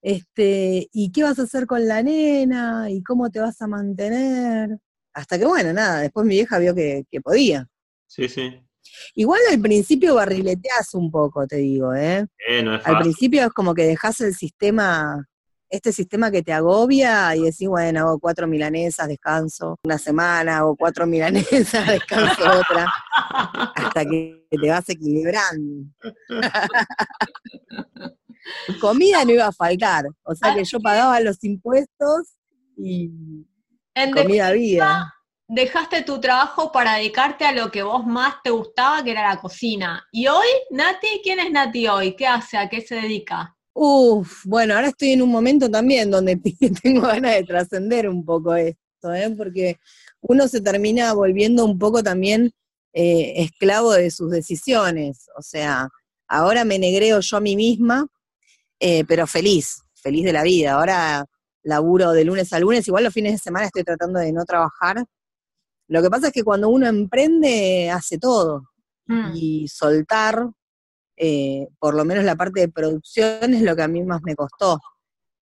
Este, 0.02 0.88
¿y 0.93 1.11
qué 1.12 1.23
vas 1.25 1.38
a 1.38 1.43
hacer 1.43 1.67
con 1.67 1.87
la 1.87 2.02
nena? 2.02 2.91
¿Y 2.91 3.02
cómo 3.02 3.31
te 3.31 3.41
vas 3.41 3.61
a 3.62 3.67
mantener? 3.67 4.79
Hasta 5.14 5.38
que, 5.38 5.45
bueno, 5.47 5.73
nada, 5.73 6.00
después 6.00 6.26
mi 6.26 6.35
vieja 6.37 6.59
vio 6.59 6.75
que, 6.75 7.05
que 7.11 7.21
podía. 7.21 7.67
Sí, 8.07 8.29
sí. 8.29 8.61
Igual 9.15 9.41
al 9.51 9.61
principio 9.61 10.15
barrileteás 10.15 10.95
un 10.95 11.11
poco, 11.11 11.47
te 11.47 11.57
digo, 11.57 11.95
¿eh? 11.95 12.27
Eh, 12.49 12.62
no 12.62 12.77
es 12.77 12.87
Al 12.87 12.99
principio 12.99 13.43
es 13.43 13.51
como 13.51 13.75
que 13.75 13.85
dejás 13.85 14.21
el 14.21 14.35
sistema, 14.35 15.27
este 15.69 15.93
sistema 15.93 16.31
que 16.31 16.43
te 16.43 16.53
agobia 16.53 17.35
y 17.37 17.43
decís, 17.43 17.69
bueno, 17.69 18.01
hago 18.01 18.19
cuatro 18.19 18.47
milanesas, 18.47 19.09
descanso 19.09 19.79
una 19.85 19.99
semana, 19.99 20.59
hago 20.59 20.77
cuatro 20.77 21.07
milanesas, 21.07 21.87
descanso 22.07 22.43
otra, 22.43 22.93
hasta 23.75 24.05
que 24.05 24.47
te 24.51 24.69
vas 24.69 24.89
equilibrando. 24.89 25.85
Comida 28.81 29.25
no 29.25 29.33
iba 29.33 29.47
a 29.47 29.53
faltar, 29.53 30.05
o 30.25 30.35
sea 30.35 30.55
que 30.55 30.65
yo 30.65 30.81
pagaba 30.81 31.21
los 31.21 31.43
impuestos 31.45 32.35
y 32.77 33.09
En 33.95 34.11
comida 34.11 34.49
había. 34.49 35.12
Dejaste 35.53 36.03
tu 36.03 36.19
trabajo 36.19 36.73
para 36.73 36.97
dedicarte 36.97 37.45
a 37.45 37.53
lo 37.53 37.71
que 37.71 37.83
vos 37.83 38.07
más 38.07 38.37
te 38.43 38.49
gustaba, 38.49 39.05
que 39.05 39.11
era 39.11 39.29
la 39.29 39.39
cocina. 39.39 40.03
¿Y 40.11 40.27
hoy, 40.27 40.47
Nati? 40.71 41.21
¿Quién 41.23 41.41
es 41.41 41.51
Nati 41.51 41.87
hoy? 41.89 42.17
¿Qué 42.17 42.27
hace? 42.27 42.57
¿A 42.57 42.71
qué 42.71 42.81
se 42.81 42.95
dedica? 42.95 43.55
Uf, 43.75 44.47
bueno, 44.47 44.75
ahora 44.75 44.89
estoy 44.89 45.13
en 45.13 45.21
un 45.21 45.31
momento 45.31 45.71
también 45.71 46.11
donde 46.11 46.37
tengo 46.83 47.03
ganas 47.03 47.35
de 47.35 47.45
trascender 47.45 48.09
un 48.09 48.25
poco 48.25 48.55
esto, 48.55 49.13
¿eh? 49.13 49.29
porque 49.37 49.79
uno 50.23 50.49
se 50.49 50.63
termina 50.63 51.13
volviendo 51.13 51.67
un 51.67 51.79
poco 51.79 52.03
también 52.03 52.53
eh, 52.95 53.35
esclavo 53.37 53.93
de 53.93 54.11
sus 54.11 54.31
decisiones. 54.31 55.27
O 55.37 55.43
sea, 55.43 55.87
ahora 56.29 56.65
me 56.65 56.79
negreo 56.79 57.21
yo 57.21 57.37
a 57.37 57.41
mí 57.41 57.57
misma, 57.57 58.07
eh, 58.81 59.05
pero 59.05 59.27
feliz, 59.27 59.83
feliz 59.97 60.25
de 60.25 60.33
la 60.33 60.45
vida. 60.45 60.73
Ahora 60.73 61.27
laburo 61.63 62.13
de 62.13 62.25
lunes 62.25 62.55
a 62.55 62.59
lunes, 62.59 62.89
igual 62.89 63.05
los 63.05 63.13
fines 63.13 63.33
de 63.33 63.39
semana 63.39 63.67
estoy 63.67 63.85
tratando 63.85 64.19
de 64.19 64.33
no 64.33 64.47
trabajar. 64.47 65.05
Lo 65.93 66.01
que 66.03 66.09
pasa 66.11 66.29
es 66.29 66.33
que 66.33 66.43
cuando 66.43 66.69
uno 66.71 66.87
emprende, 66.87 67.91
hace 67.91 68.17
todo 68.19 68.71
Mm. 69.07 69.33
y 69.35 69.69
soltar, 69.69 70.49
eh, 71.17 71.69
por 71.79 71.95
lo 71.95 72.05
menos 72.05 72.25
la 72.25 72.35
parte 72.37 72.61
de 72.61 72.69
producción, 72.69 73.53
es 73.53 73.61
lo 73.63 73.77
que 73.77 73.83
a 73.83 73.89
mí 73.89 74.03
más 74.03 74.23
me 74.23 74.35
costó. 74.35 74.79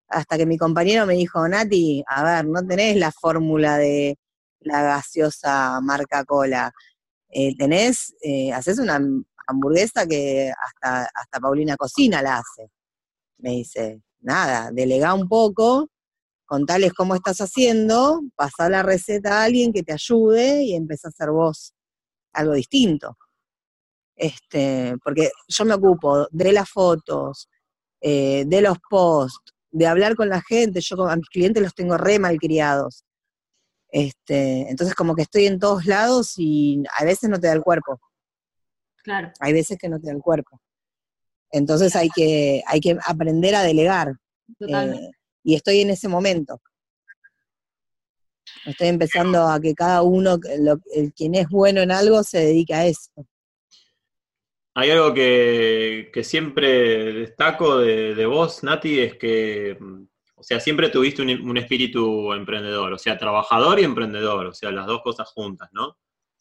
Hasta 0.08 0.38
que 0.38 0.46
mi 0.46 0.56
compañero 0.56 1.04
me 1.04 1.14
dijo, 1.14 1.46
Nati, 1.46 2.02
a 2.06 2.24
ver, 2.24 2.46
no 2.46 2.64
tenés 2.66 2.96
la 2.96 3.12
fórmula 3.12 3.76
de 3.76 4.16
la 4.60 4.82
gaseosa 4.82 5.80
marca 5.82 6.24
cola. 6.24 6.72
Eh, 7.28 7.54
tenés, 7.56 8.14
eh, 8.22 8.50
haces 8.52 8.78
una 8.78 8.96
ham- 8.98 9.24
hamburguesa 9.46 10.06
que 10.06 10.50
hasta, 10.50 11.10
hasta 11.14 11.40
Paulina 11.40 11.76
Cocina 11.76 12.22
la 12.22 12.38
hace. 12.38 12.70
Me 13.38 13.50
dice, 13.50 14.00
nada, 14.20 14.70
delegá 14.72 15.12
un 15.14 15.28
poco, 15.28 15.90
contales 16.48 16.94
cómo 16.94 17.14
estás 17.14 17.40
haciendo, 17.40 18.22
pasá 18.34 18.68
la 18.68 18.82
receta 18.82 19.40
a 19.40 19.44
alguien 19.44 19.72
que 19.72 19.82
te 19.82 19.92
ayude 19.92 20.64
y 20.64 20.74
empezá 20.74 21.08
a 21.08 21.10
hacer 21.10 21.30
vos 21.30 21.74
algo 22.32 22.54
distinto. 22.54 23.16
Este, 24.16 24.96
porque 25.04 25.30
yo 25.46 25.64
me 25.64 25.74
ocupo 25.74 26.26
de 26.32 26.52
las 26.52 26.68
fotos, 26.68 27.48
eh, 28.00 28.44
de 28.46 28.60
los 28.62 28.78
posts, 28.90 29.52
de 29.70 29.86
hablar 29.86 30.16
con 30.16 30.28
la 30.28 30.40
gente, 30.40 30.80
yo 30.80 31.06
a 31.06 31.16
mis 31.16 31.28
clientes 31.28 31.62
los 31.62 31.74
tengo 31.74 31.96
re 31.98 32.18
malcriados. 32.18 33.04
Este, 33.90 34.68
entonces 34.70 34.94
como 34.94 35.14
que 35.14 35.22
estoy 35.22 35.46
en 35.46 35.58
todos 35.58 35.86
lados 35.86 36.34
y 36.38 36.82
a 36.98 37.04
veces 37.04 37.30
no 37.30 37.38
te 37.38 37.46
da 37.46 37.52
el 37.52 37.62
cuerpo, 37.62 38.00
Claro. 39.04 39.32
hay 39.40 39.52
veces 39.52 39.78
que 39.78 39.88
no 39.88 40.00
te 40.00 40.06
da 40.06 40.12
el 40.14 40.20
cuerpo. 40.22 40.60
Entonces 41.50 41.94
hay 41.96 42.08
que, 42.10 42.62
hay 42.66 42.80
que 42.80 42.98
aprender 43.06 43.54
a 43.54 43.62
delegar. 43.62 44.14
Totalmente. 44.58 45.04
eh, 45.04 45.10
y 45.42 45.54
estoy 45.54 45.80
en 45.80 45.90
ese 45.90 46.08
momento. 46.08 46.60
Estoy 48.66 48.88
empezando 48.88 49.46
a 49.46 49.60
que 49.60 49.74
cada 49.74 50.02
uno, 50.02 50.38
lo- 50.58 50.80
el 50.94 51.12
quien 51.12 51.34
es 51.34 51.48
bueno 51.48 51.80
en 51.80 51.90
algo, 51.90 52.22
se 52.22 52.38
dedique 52.38 52.74
a 52.74 52.86
eso. 52.86 53.10
Hay 54.74 54.90
algo 54.90 55.12
que, 55.12 56.10
que 56.12 56.22
siempre 56.22 57.12
destaco 57.12 57.78
de, 57.78 58.14
de 58.14 58.26
vos, 58.26 58.62
Nati, 58.62 59.00
es 59.00 59.16
que, 59.16 59.76
o 60.36 60.42
sea, 60.42 60.60
siempre 60.60 60.88
tuviste 60.88 61.22
un, 61.22 61.30
un 61.30 61.56
espíritu 61.56 62.32
emprendedor, 62.32 62.92
o 62.92 62.98
sea, 62.98 63.18
trabajador 63.18 63.80
y 63.80 63.84
emprendedor, 63.84 64.46
o 64.46 64.54
sea, 64.54 64.70
las 64.70 64.86
dos 64.86 65.02
cosas 65.02 65.28
juntas, 65.28 65.68
¿no? 65.72 65.98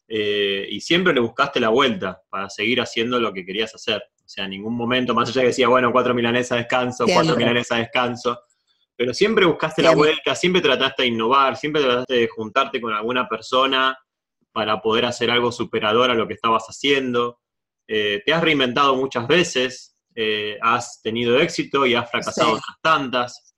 Eh, 0.08 0.68
y 0.70 0.80
siempre 0.82 1.14
le 1.14 1.20
buscaste 1.20 1.60
la 1.60 1.70
vuelta 1.70 2.22
para 2.30 2.50
seguir 2.50 2.80
haciendo 2.80 3.20
lo 3.20 3.34
que 3.34 3.44
querías 3.46 3.74
hacer. 3.74 4.04
O 4.24 4.30
sea, 4.30 4.44
en 4.44 4.52
ningún 4.52 4.76
momento, 4.76 5.16
más 5.16 5.30
allá 5.30 5.42
que 5.42 5.48
decía, 5.48 5.68
bueno, 5.68 5.92
cuatro 5.92 6.14
milanesas 6.14 6.60
descanso, 6.60 7.06
cuatro 7.06 7.24
Siempre. 7.24 7.46
milanesas 7.46 7.80
descanso, 7.80 8.40
pero 8.98 9.14
siempre 9.14 9.46
buscaste 9.46 9.82
la 9.84 9.94
vuelta, 9.96 10.34
siempre 10.36 10.62
trataste 10.62 11.04
de 11.04 11.10
innovar, 11.10 11.56
siempre 11.56 11.84
trataste 11.84 12.14
de 12.16 12.28
juntarte 12.28 12.82
con 12.82 12.92
alguna 12.94 13.28
persona 13.30 13.98
para 14.52 14.82
poder 14.82 15.06
hacer 15.06 15.30
algo 15.30 15.52
superador 15.52 16.10
a 16.10 16.16
lo 16.16 16.28
que 16.28 16.34
estabas 16.34 16.66
haciendo. 16.66 17.40
Eh, 17.88 18.22
te 18.26 18.34
has 18.34 18.42
reinventado 18.42 18.96
muchas 18.96 19.28
veces, 19.28 19.96
eh, 20.16 20.58
has 20.62 21.00
tenido 21.02 21.40
éxito 21.40 21.86
y 21.86 21.94
has 21.94 22.10
fracasado 22.10 22.50
Sí. 22.50 22.54
otras 22.56 22.78
tantas, 22.82 23.56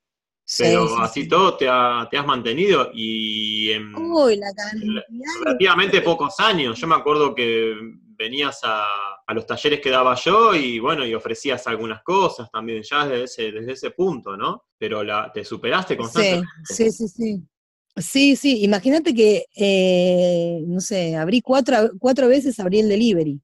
pero 0.58 0.88
sí, 0.88 0.94
así 1.00 1.22
sí. 1.22 1.28
todo 1.28 1.56
te, 1.56 1.66
ha- 1.70 2.06
te 2.10 2.18
has 2.18 2.26
mantenido 2.26 2.90
y 2.92 3.70
en 3.70 3.94
Uy, 3.96 4.36
la 4.36 4.52
cantidad 4.54 5.02
de- 5.08 5.44
relativamente 5.44 6.02
pocos 6.02 6.38
años. 6.38 6.78
Yo 6.78 6.86
me 6.86 6.96
acuerdo 6.96 7.34
que 7.34 7.74
venías 8.20 8.60
a, 8.64 8.84
a 9.26 9.34
los 9.34 9.46
talleres 9.46 9.80
que 9.80 9.88
daba 9.88 10.14
yo 10.14 10.54
y 10.54 10.78
bueno, 10.78 11.06
y 11.06 11.14
ofrecías 11.14 11.66
algunas 11.66 12.02
cosas 12.02 12.50
también 12.50 12.82
ya 12.82 13.06
desde 13.06 13.24
ese, 13.24 13.52
desde 13.52 13.72
ese 13.72 13.90
punto, 13.92 14.36
¿no? 14.36 14.64
Pero 14.78 15.02
la, 15.02 15.30
te 15.32 15.42
superaste 15.42 15.94
Sí, 15.94 15.98
constantemente. 16.02 16.48
sí, 16.64 16.90
sí, 16.90 17.08
sí. 17.08 17.42
Sí, 17.96 18.36
sí, 18.36 18.62
imagínate 18.62 19.14
que, 19.14 19.46
eh, 19.56 20.62
no 20.66 20.80
sé, 20.80 21.16
abrí 21.16 21.40
cuatro, 21.40 21.90
cuatro 21.98 22.28
veces, 22.28 22.60
abrí 22.60 22.80
el 22.80 22.88
delivery, 22.88 23.40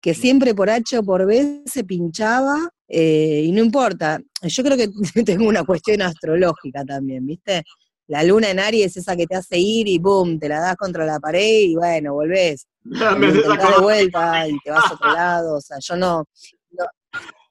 que 0.00 0.14
siempre 0.14 0.54
por 0.54 0.68
H 0.68 0.98
o 0.98 1.02
por 1.04 1.24
B 1.26 1.62
se 1.64 1.84
pinchaba, 1.84 2.68
eh, 2.88 3.42
y 3.44 3.52
no 3.52 3.62
importa, 3.64 4.20
yo 4.42 4.62
creo 4.64 4.76
que 4.76 4.88
tengo 5.24 5.48
una 5.48 5.64
cuestión 5.64 6.02
astrológica 6.02 6.84
también, 6.84 7.24
¿viste? 7.26 7.62
La 8.08 8.22
luna 8.24 8.50
en 8.50 8.58
Aries 8.60 8.86
es 8.92 8.96
esa 8.98 9.16
que 9.16 9.26
te 9.26 9.36
hace 9.36 9.58
ir 9.58 9.86
y 9.88 9.98
boom, 9.98 10.38
te 10.38 10.48
la 10.48 10.60
das 10.60 10.76
contra 10.76 11.04
la 11.04 11.20
pared 11.20 11.60
y 11.60 11.74
bueno, 11.76 12.14
volvés. 12.14 12.66
Y 12.90 12.98
Me 13.18 13.26
haces 13.28 13.42
de 13.46 13.80
vuelta 13.80 14.48
y 14.48 14.58
te 14.60 14.70
vas 14.70 14.90
a 14.90 14.94
otro 14.94 15.12
lado, 15.12 15.56
o 15.56 15.60
sea, 15.60 15.78
yo 15.80 15.96
no... 15.96 16.24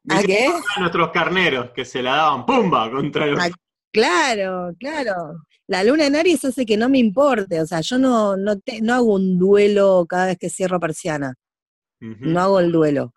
me 0.04 0.16
¿A 0.16 0.22
qué? 0.24 0.48
de 0.50 0.82
nuestros 0.82 1.12
carneros 1.12 1.72
que 1.72 1.86
se 1.86 2.02
la 2.02 2.16
daban 2.16 2.46
pumba 2.46 2.90
contra 2.92 3.26
el... 3.26 3.38
Ah, 3.40 3.50
Claro, 3.92 4.74
claro. 4.80 5.16
La 5.66 5.84
luna 5.84 6.06
en 6.06 6.16
Aries 6.16 6.44
hace 6.46 6.66
que 6.66 6.78
no 6.78 6.88
me 6.88 7.00
importe, 7.00 7.60
o 7.62 7.66
sea, 7.66 7.82
yo 7.82 7.98
no, 7.98 8.36
no, 8.38 8.60
te- 8.60 8.82
no 8.82 8.94
hago 8.94 9.14
un 9.16 9.40
duelo 9.40 10.06
cada 10.08 10.28
vez 10.28 10.38
que 10.38 10.50
cierro 10.50 10.80
persiana, 10.80 11.34
Ujú. 12.02 12.18
no 12.30 12.40
hago 12.42 12.60
el 12.60 12.72
duelo. 12.72 13.14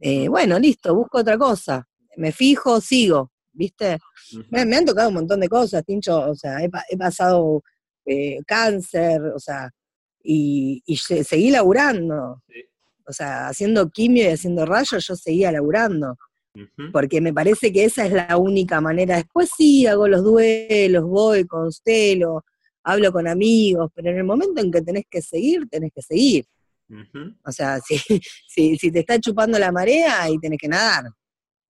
Eh, 0.00 0.28
bueno, 0.28 0.58
listo, 0.58 0.94
busco 0.94 1.18
otra 1.18 1.36
cosa, 1.36 1.86
me 2.16 2.32
fijo, 2.32 2.80
sigo, 2.80 3.30
¿viste? 3.52 3.98
Ujú. 4.32 4.44
Me, 4.50 4.64
me 4.64 4.76
han 4.76 4.84
tocado 4.86 5.08
un 5.08 5.14
montón 5.16 5.40
de 5.40 5.48
cosas, 5.48 5.84
Tincho, 5.84 6.18
o 6.30 6.34
sea, 6.34 6.60
he, 6.60 6.70
he 6.88 6.96
pasado 6.96 7.62
eh, 8.06 8.38
cáncer, 8.46 9.20
o 9.34 9.38
sea, 9.38 9.70
y, 10.22 10.82
y 10.86 10.96
se- 10.96 11.24
seguí 11.24 11.50
laburando. 11.50 12.42
Sí. 12.48 12.60
O 13.06 13.12
sea, 13.12 13.48
haciendo 13.48 13.90
quimio 13.90 14.24
y 14.24 14.28
haciendo 14.28 14.64
rayos, 14.64 15.06
yo 15.06 15.16
seguía 15.16 15.50
laburando 15.52 16.16
porque 16.92 17.20
me 17.20 17.32
parece 17.32 17.72
que 17.72 17.84
esa 17.84 18.04
es 18.06 18.12
la 18.12 18.36
única 18.36 18.80
manera. 18.80 19.16
Después 19.16 19.50
sí, 19.56 19.86
hago 19.86 20.06
los 20.06 20.22
duelos, 20.22 21.04
voy, 21.04 21.46
constelo, 21.46 22.44
hablo 22.82 23.10
con 23.12 23.26
amigos, 23.26 23.90
pero 23.94 24.10
en 24.10 24.18
el 24.18 24.24
momento 24.24 24.60
en 24.60 24.70
que 24.70 24.82
tenés 24.82 25.04
que 25.08 25.22
seguir, 25.22 25.66
tenés 25.70 25.92
que 25.94 26.02
seguir. 26.02 26.44
O 27.44 27.52
sea, 27.52 27.80
si, 27.86 27.98
si, 28.48 28.76
si 28.76 28.92
te 28.92 29.00
está 29.00 29.18
chupando 29.18 29.58
la 29.58 29.72
marea, 29.72 30.22
ahí 30.22 30.38
tenés 30.38 30.58
que 30.58 30.68
nadar, 30.68 31.04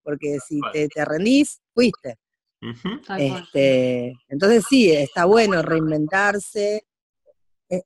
porque 0.02 0.38
si 0.46 0.58
te, 0.72 0.88
te 0.88 1.04
rendís, 1.04 1.60
fuiste. 1.72 2.16
Este, 3.18 4.12
entonces 4.28 4.64
sí, 4.68 4.90
está 4.90 5.24
bueno 5.26 5.62
reinventarse, 5.62 6.84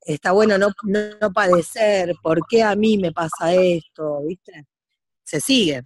está 0.05 0.31
bueno 0.31 0.57
no, 0.57 0.69
no, 0.83 1.31
padecer, 1.33 2.13
¿por 2.21 2.45
qué 2.47 2.63
a 2.63 2.75
mí 2.75 2.97
me 2.97 3.11
pasa 3.11 3.53
esto? 3.53 4.21
¿Viste? 4.27 4.65
Se 5.23 5.39
sigue. 5.39 5.83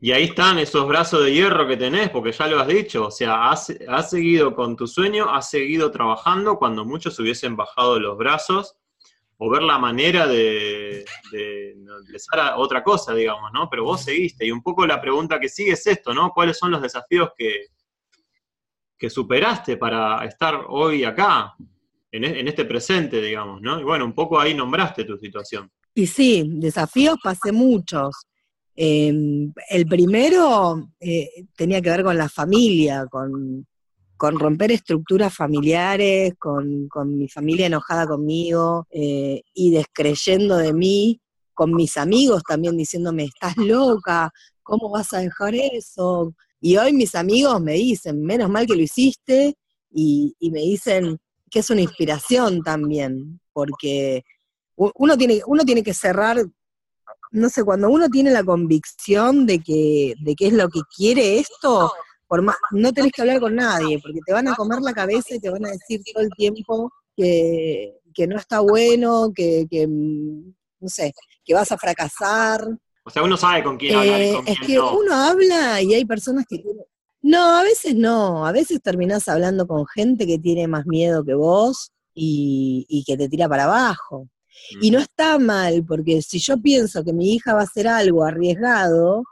Y 0.00 0.12
ahí 0.12 0.24
están 0.24 0.58
esos 0.58 0.86
brazos 0.86 1.24
de 1.24 1.32
hierro 1.32 1.66
que 1.66 1.76
tenés, 1.76 2.10
porque 2.10 2.32
ya 2.32 2.46
lo 2.46 2.60
has 2.60 2.68
dicho, 2.68 3.06
o 3.06 3.10
sea, 3.10 3.50
has, 3.50 3.72
has 3.88 4.10
seguido 4.10 4.54
con 4.54 4.76
tu 4.76 4.86
sueño, 4.86 5.30
has 5.30 5.48
seguido 5.48 5.90
trabajando 5.90 6.58
cuando 6.58 6.84
muchos 6.84 7.18
hubiesen 7.18 7.56
bajado 7.56 7.98
los 7.98 8.18
brazos, 8.18 8.76
o 9.38 9.50
ver 9.50 9.62
la 9.62 9.78
manera 9.78 10.26
de, 10.26 11.04
de 11.32 11.70
empezar 12.06 12.38
a 12.38 12.56
otra 12.56 12.84
cosa, 12.84 13.14
digamos, 13.14 13.50
¿no? 13.52 13.68
Pero 13.70 13.84
vos 13.84 14.02
seguiste, 14.02 14.46
y 14.46 14.50
un 14.50 14.62
poco 14.62 14.86
la 14.86 15.00
pregunta 15.00 15.40
que 15.40 15.48
sigue 15.48 15.72
es 15.72 15.86
esto, 15.86 16.12
¿no? 16.12 16.30
¿Cuáles 16.32 16.58
son 16.58 16.70
los 16.70 16.82
desafíos 16.82 17.30
que, 17.36 17.66
que 18.96 19.10
superaste 19.10 19.76
para 19.76 20.24
estar 20.24 20.66
hoy 20.68 21.04
acá, 21.04 21.54
en, 22.14 22.22
e, 22.24 22.40
en 22.40 22.48
este 22.48 22.64
presente, 22.64 23.20
digamos, 23.20 23.60
¿no? 23.60 23.80
Y 23.80 23.82
bueno, 23.82 24.04
un 24.04 24.14
poco 24.14 24.38
ahí 24.38 24.54
nombraste 24.54 25.04
tu 25.04 25.18
situación. 25.18 25.70
Y 25.94 26.06
sí, 26.06 26.44
desafíos 26.46 27.18
pasé 27.22 27.50
muchos. 27.50 28.14
Eh, 28.76 29.12
el 29.70 29.86
primero 29.86 30.90
eh, 31.00 31.28
tenía 31.56 31.80
que 31.80 31.90
ver 31.90 32.04
con 32.04 32.16
la 32.16 32.28
familia, 32.28 33.06
con, 33.10 33.66
con 34.16 34.38
romper 34.38 34.70
estructuras 34.70 35.34
familiares, 35.34 36.34
con, 36.38 36.88
con, 36.88 37.18
mi 37.18 37.28
familia 37.28 37.66
enojada 37.66 38.06
conmigo 38.06 38.86
eh, 38.90 39.42
y 39.52 39.70
descreyendo 39.70 40.56
de 40.56 40.72
mí, 40.72 41.20
con 41.52 41.74
mis 41.74 41.96
amigos 41.96 42.42
también 42.48 42.76
diciéndome, 42.76 43.24
estás 43.24 43.56
loca, 43.56 44.30
¿cómo 44.62 44.88
vas 44.90 45.12
a 45.14 45.18
dejar 45.18 45.54
eso? 45.54 46.32
Y 46.60 46.76
hoy 46.76 46.92
mis 46.92 47.14
amigos 47.16 47.60
me 47.60 47.74
dicen, 47.74 48.22
menos 48.22 48.48
mal 48.50 48.66
que 48.66 48.76
lo 48.76 48.82
hiciste, 48.82 49.56
y 49.96 50.50
me 50.50 50.58
dicen 50.58 51.20
que 51.54 51.60
es 51.60 51.70
una 51.70 51.82
inspiración 51.82 52.64
también, 52.64 53.40
porque 53.52 54.24
uno 54.74 55.16
tiene, 55.16 55.40
uno 55.46 55.64
tiene 55.64 55.84
que 55.84 55.94
cerrar 55.94 56.44
no 57.30 57.48
sé, 57.48 57.62
cuando 57.62 57.90
uno 57.90 58.08
tiene 58.08 58.32
la 58.32 58.42
convicción 58.42 59.46
de 59.46 59.60
que, 59.60 60.14
de 60.20 60.34
que 60.34 60.48
es 60.48 60.52
lo 60.52 60.68
que 60.68 60.80
quiere 60.96 61.38
esto, 61.38 61.92
por 62.26 62.42
más, 62.42 62.56
no 62.72 62.92
tenés 62.92 63.12
que 63.12 63.22
hablar 63.22 63.38
con 63.38 63.54
nadie, 63.54 64.00
porque 64.00 64.18
te 64.26 64.32
van 64.32 64.48
a 64.48 64.56
comer 64.56 64.80
la 64.80 64.92
cabeza 64.92 65.36
y 65.36 65.40
te 65.40 65.50
van 65.50 65.64
a 65.64 65.70
decir 65.70 66.00
todo 66.12 66.24
el 66.24 66.30
tiempo 66.30 66.92
que, 67.16 67.98
que 68.12 68.26
no 68.26 68.36
está 68.36 68.60
bueno, 68.60 69.32
que, 69.32 69.66
que, 69.70 69.86
no 69.88 70.88
sé, 70.88 71.12
que 71.44 71.54
vas 71.54 71.70
a 71.70 71.78
fracasar. 71.78 72.66
O 73.04 73.10
sea, 73.10 73.22
uno 73.22 73.36
sabe 73.36 73.62
con 73.62 73.76
quién 73.76 73.96
hablar 73.96 74.20
y 74.20 74.24
Eh, 74.24 74.40
es 74.46 74.60
que 74.60 74.74
no. 74.74 74.96
uno 74.96 75.14
habla 75.14 75.82
y 75.82 75.94
hay 75.94 76.04
personas 76.04 76.46
que 76.48 76.58
tienen... 76.58 76.84
No, 77.26 77.56
a 77.56 77.62
veces 77.62 77.94
no, 77.94 78.46
a 78.46 78.52
veces 78.52 78.82
terminás 78.82 79.28
hablando 79.28 79.66
con 79.66 79.86
gente 79.86 80.26
que 80.26 80.38
tiene 80.38 80.68
más 80.68 80.84
miedo 80.84 81.24
que 81.24 81.32
vos 81.32 81.90
y, 82.14 82.84
y 82.86 83.02
que 83.02 83.16
te 83.16 83.30
tira 83.30 83.48
para 83.48 83.64
abajo. 83.64 84.28
Y 84.82 84.90
no 84.90 84.98
está 84.98 85.38
mal, 85.38 85.82
porque 85.88 86.20
si 86.20 86.38
yo 86.38 86.58
pienso 86.58 87.02
que 87.02 87.14
mi 87.14 87.32
hija 87.32 87.54
va 87.54 87.60
a 87.60 87.64
hacer 87.64 87.88
algo 87.88 88.24
arriesgado, 88.24 89.24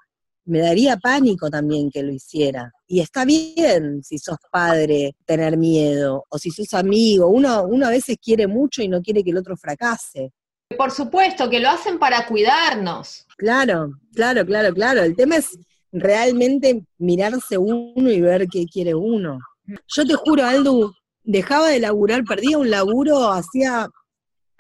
me 0.47 0.61
daría 0.61 0.97
pánico 0.97 1.51
también 1.51 1.91
que 1.91 2.03
lo 2.03 2.13
hiciera. 2.13 2.73
Y 2.87 3.01
está 3.01 3.27
bien 3.27 4.03
si 4.03 4.17
sos 4.17 4.39
padre 4.51 5.15
tener 5.27 5.59
miedo, 5.59 6.25
o 6.31 6.39
si 6.39 6.51
sos 6.51 6.73
amigo. 6.73 7.29
Uno, 7.29 7.65
uno 7.65 7.89
a 7.89 7.91
veces 7.91 8.17
quiere 8.17 8.47
mucho 8.47 8.81
y 8.81 8.89
no 8.89 9.03
quiere 9.03 9.23
que 9.23 9.33
el 9.33 9.37
otro 9.37 9.55
fracase. 9.55 10.33
Por 10.79 10.93
supuesto, 10.93 11.51
que 11.51 11.61
lo 11.61 11.69
hacen 11.69 11.99
para 11.99 12.27
cuidarnos. 12.27 13.27
Claro, 13.37 13.93
claro, 14.15 14.47
claro, 14.47 14.73
claro. 14.73 15.03
El 15.03 15.15
tema 15.15 15.37
es 15.37 15.59
realmente 15.93 16.85
mirarse 16.99 17.59
uno 17.59 18.11
y 18.11 18.21
ver 18.21 18.47
qué 18.49 18.65
quiere 18.67 18.95
uno. 18.95 19.39
Yo 19.87 20.05
te 20.05 20.15
juro, 20.15 20.45
Aldo, 20.45 20.95
dejaba 21.23 21.69
de 21.69 21.81
laburar, 21.81 22.25
perdía 22.25 22.59
un 22.59 22.71
laburo, 22.71 23.31
hacía 23.31 23.89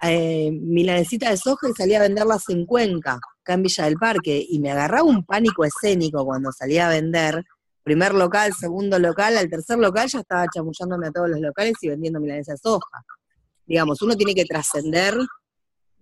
eh, 0.02 0.50
de 0.52 1.36
soja 1.36 1.68
y 1.68 1.72
salía 1.72 1.98
a 1.98 2.02
venderlas 2.02 2.48
en 2.48 2.66
Cuenca, 2.66 3.18
acá 3.40 3.54
en 3.54 3.62
Villa 3.62 3.84
del 3.84 3.96
Parque, 3.96 4.44
y 4.46 4.60
me 4.60 4.70
agarraba 4.70 5.04
un 5.04 5.24
pánico 5.24 5.64
escénico 5.64 6.24
cuando 6.24 6.52
salía 6.52 6.86
a 6.86 6.90
vender. 6.90 7.42
Primer 7.82 8.14
local, 8.14 8.52
segundo 8.54 8.98
local, 8.98 9.36
al 9.36 9.48
tercer 9.48 9.78
local 9.78 10.08
ya 10.08 10.20
estaba 10.20 10.46
chamullándome 10.54 11.08
a 11.08 11.10
todos 11.10 11.30
los 11.30 11.40
locales 11.40 11.74
y 11.80 11.88
vendiendo 11.88 12.20
milanesa 12.20 12.52
de 12.52 12.58
soja. 12.58 13.02
Digamos, 13.66 14.02
uno 14.02 14.16
tiene 14.16 14.34
que 14.34 14.44
trascender 14.44 15.16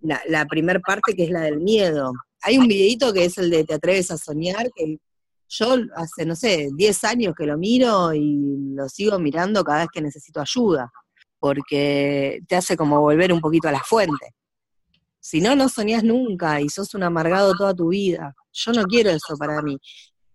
la, 0.01 0.21
la 0.27 0.45
primer 0.45 0.81
parte 0.81 1.15
que 1.15 1.23
es 1.23 1.31
la 1.31 1.41
del 1.41 1.59
miedo. 1.59 2.11
Hay 2.43 2.57
un 2.57 2.67
videito 2.67 3.13
que 3.13 3.25
es 3.25 3.37
el 3.37 3.49
de 3.49 3.63
Te 3.63 3.75
atreves 3.75 4.11
a 4.11 4.17
soñar, 4.17 4.69
que 4.75 4.97
yo 5.53 5.75
hace, 5.95 6.25
no 6.25 6.35
sé, 6.35 6.69
10 6.73 7.03
años 7.03 7.33
que 7.37 7.45
lo 7.45 7.57
miro 7.57 8.13
y 8.13 8.73
lo 8.73 8.87
sigo 8.87 9.19
mirando 9.19 9.63
cada 9.65 9.79
vez 9.79 9.89
que 9.93 10.01
necesito 10.01 10.39
ayuda, 10.39 10.89
porque 11.39 12.39
te 12.47 12.55
hace 12.55 12.77
como 12.77 13.01
volver 13.01 13.33
un 13.33 13.41
poquito 13.41 13.67
a 13.67 13.73
la 13.73 13.83
fuente. 13.83 14.33
Si 15.19 15.41
no, 15.41 15.53
no 15.55 15.67
soñás 15.67 16.03
nunca 16.05 16.61
y 16.61 16.69
sos 16.69 16.95
un 16.95 17.03
amargado 17.03 17.53
toda 17.53 17.73
tu 17.73 17.89
vida. 17.89 18.33
Yo 18.53 18.71
no 18.71 18.83
quiero 18.85 19.09
eso 19.09 19.35
para 19.37 19.61
mí. 19.61 19.77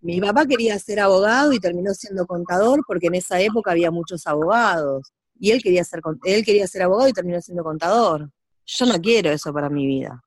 Mi 0.03 0.21
papá 0.21 0.45
quería 0.45 0.79
ser 0.79 1.01
abogado 1.01 1.53
y 1.53 1.59
terminó 1.59 1.95
siendo 1.95 2.27
contador 2.27 2.83
porque 2.87 3.07
en 3.07 3.15
esa 3.15 3.41
época 3.41 3.71
había 3.71 3.91
muchos 3.91 4.27
abogados. 4.27 5.13
Y 5.41 5.51
él 5.51 5.63
quería 5.63 5.83
ser, 5.83 6.01
él 6.25 6.45
quería 6.45 6.67
ser 6.67 6.83
abogado 6.83 7.09
y 7.09 7.13
terminó 7.13 7.41
siendo 7.41 7.65
contador. 7.65 8.31
Yo 8.67 8.87
no 8.87 9.01
quiero 9.01 9.31
eso 9.31 9.53
para 9.53 9.71
mi 9.71 9.87
vida. 9.87 10.23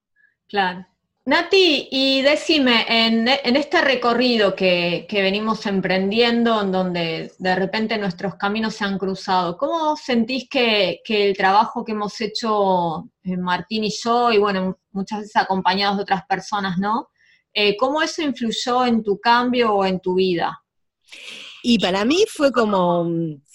Claro. 0.48 0.86
Nati, 1.26 1.88
y 1.92 2.22
decime, 2.24 2.86
en, 2.88 3.28
este 3.28 3.82
recorrido 3.82 4.56
que, 4.56 5.06
venimos 5.12 5.66
emprendiendo, 5.68 6.62
en 6.62 6.72
donde 6.72 7.32
de 7.38 7.56
repente 7.56 7.98
nuestros 7.98 8.36
caminos 8.36 8.76
se 8.76 8.86
han 8.86 8.98
cruzado, 8.98 9.56
¿cómo 9.58 9.96
sentís 9.96 10.50
que, 10.50 11.02
que 11.04 11.30
el 11.30 11.38
trabajo 11.38 11.86
que 11.86 11.92
hemos 11.92 12.20
hecho 12.20 13.10
eh, 13.24 13.38
Martín 13.38 13.84
y 13.84 13.92
yo, 13.92 14.32
y 14.32 14.40
bueno, 14.40 14.80
muchas 14.92 15.20
veces 15.20 15.36
acompañados 15.36 15.98
de 15.98 16.04
otras 16.04 16.26
personas, 16.26 16.80
¿no? 16.80 17.10
Eh, 17.54 17.78
¿Cómo 17.78 18.02
eso 18.02 18.22
influyó 18.22 18.86
en 18.86 19.04
tu 19.04 19.20
cambio 19.20 19.74
o 19.74 19.86
en 19.86 20.00
tu 20.00 20.16
vida? 20.16 20.64
Y 21.62 21.78
para 21.80 22.06
mí 22.06 22.24
fue 22.30 22.52
como, 22.52 23.06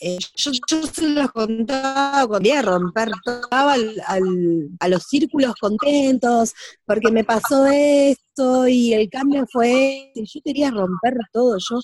eh, 0.00 0.18
yo, 0.34 0.52
se 0.92 1.08
los 1.08 1.30
contaba 1.32 2.26
cuando 2.26 2.38
quería 2.38 2.62
romper 2.62 3.10
todo, 3.24 3.48
al, 3.50 3.94
al- 4.06 4.68
a 4.78 4.88
los 4.88 5.04
círculos 5.04 5.54
contentos, 5.60 6.52
porque 6.84 7.10
me 7.10 7.24
pasó 7.24 7.66
esto 7.66 8.68
y 8.68 8.92
el 8.92 9.08
cambio 9.08 9.46
fue 9.50 10.08
este, 10.14 10.20
y 10.20 10.26
yo 10.26 10.40
quería 10.44 10.70
romper 10.70 11.14
todo, 11.32 11.56
yo 11.58 11.80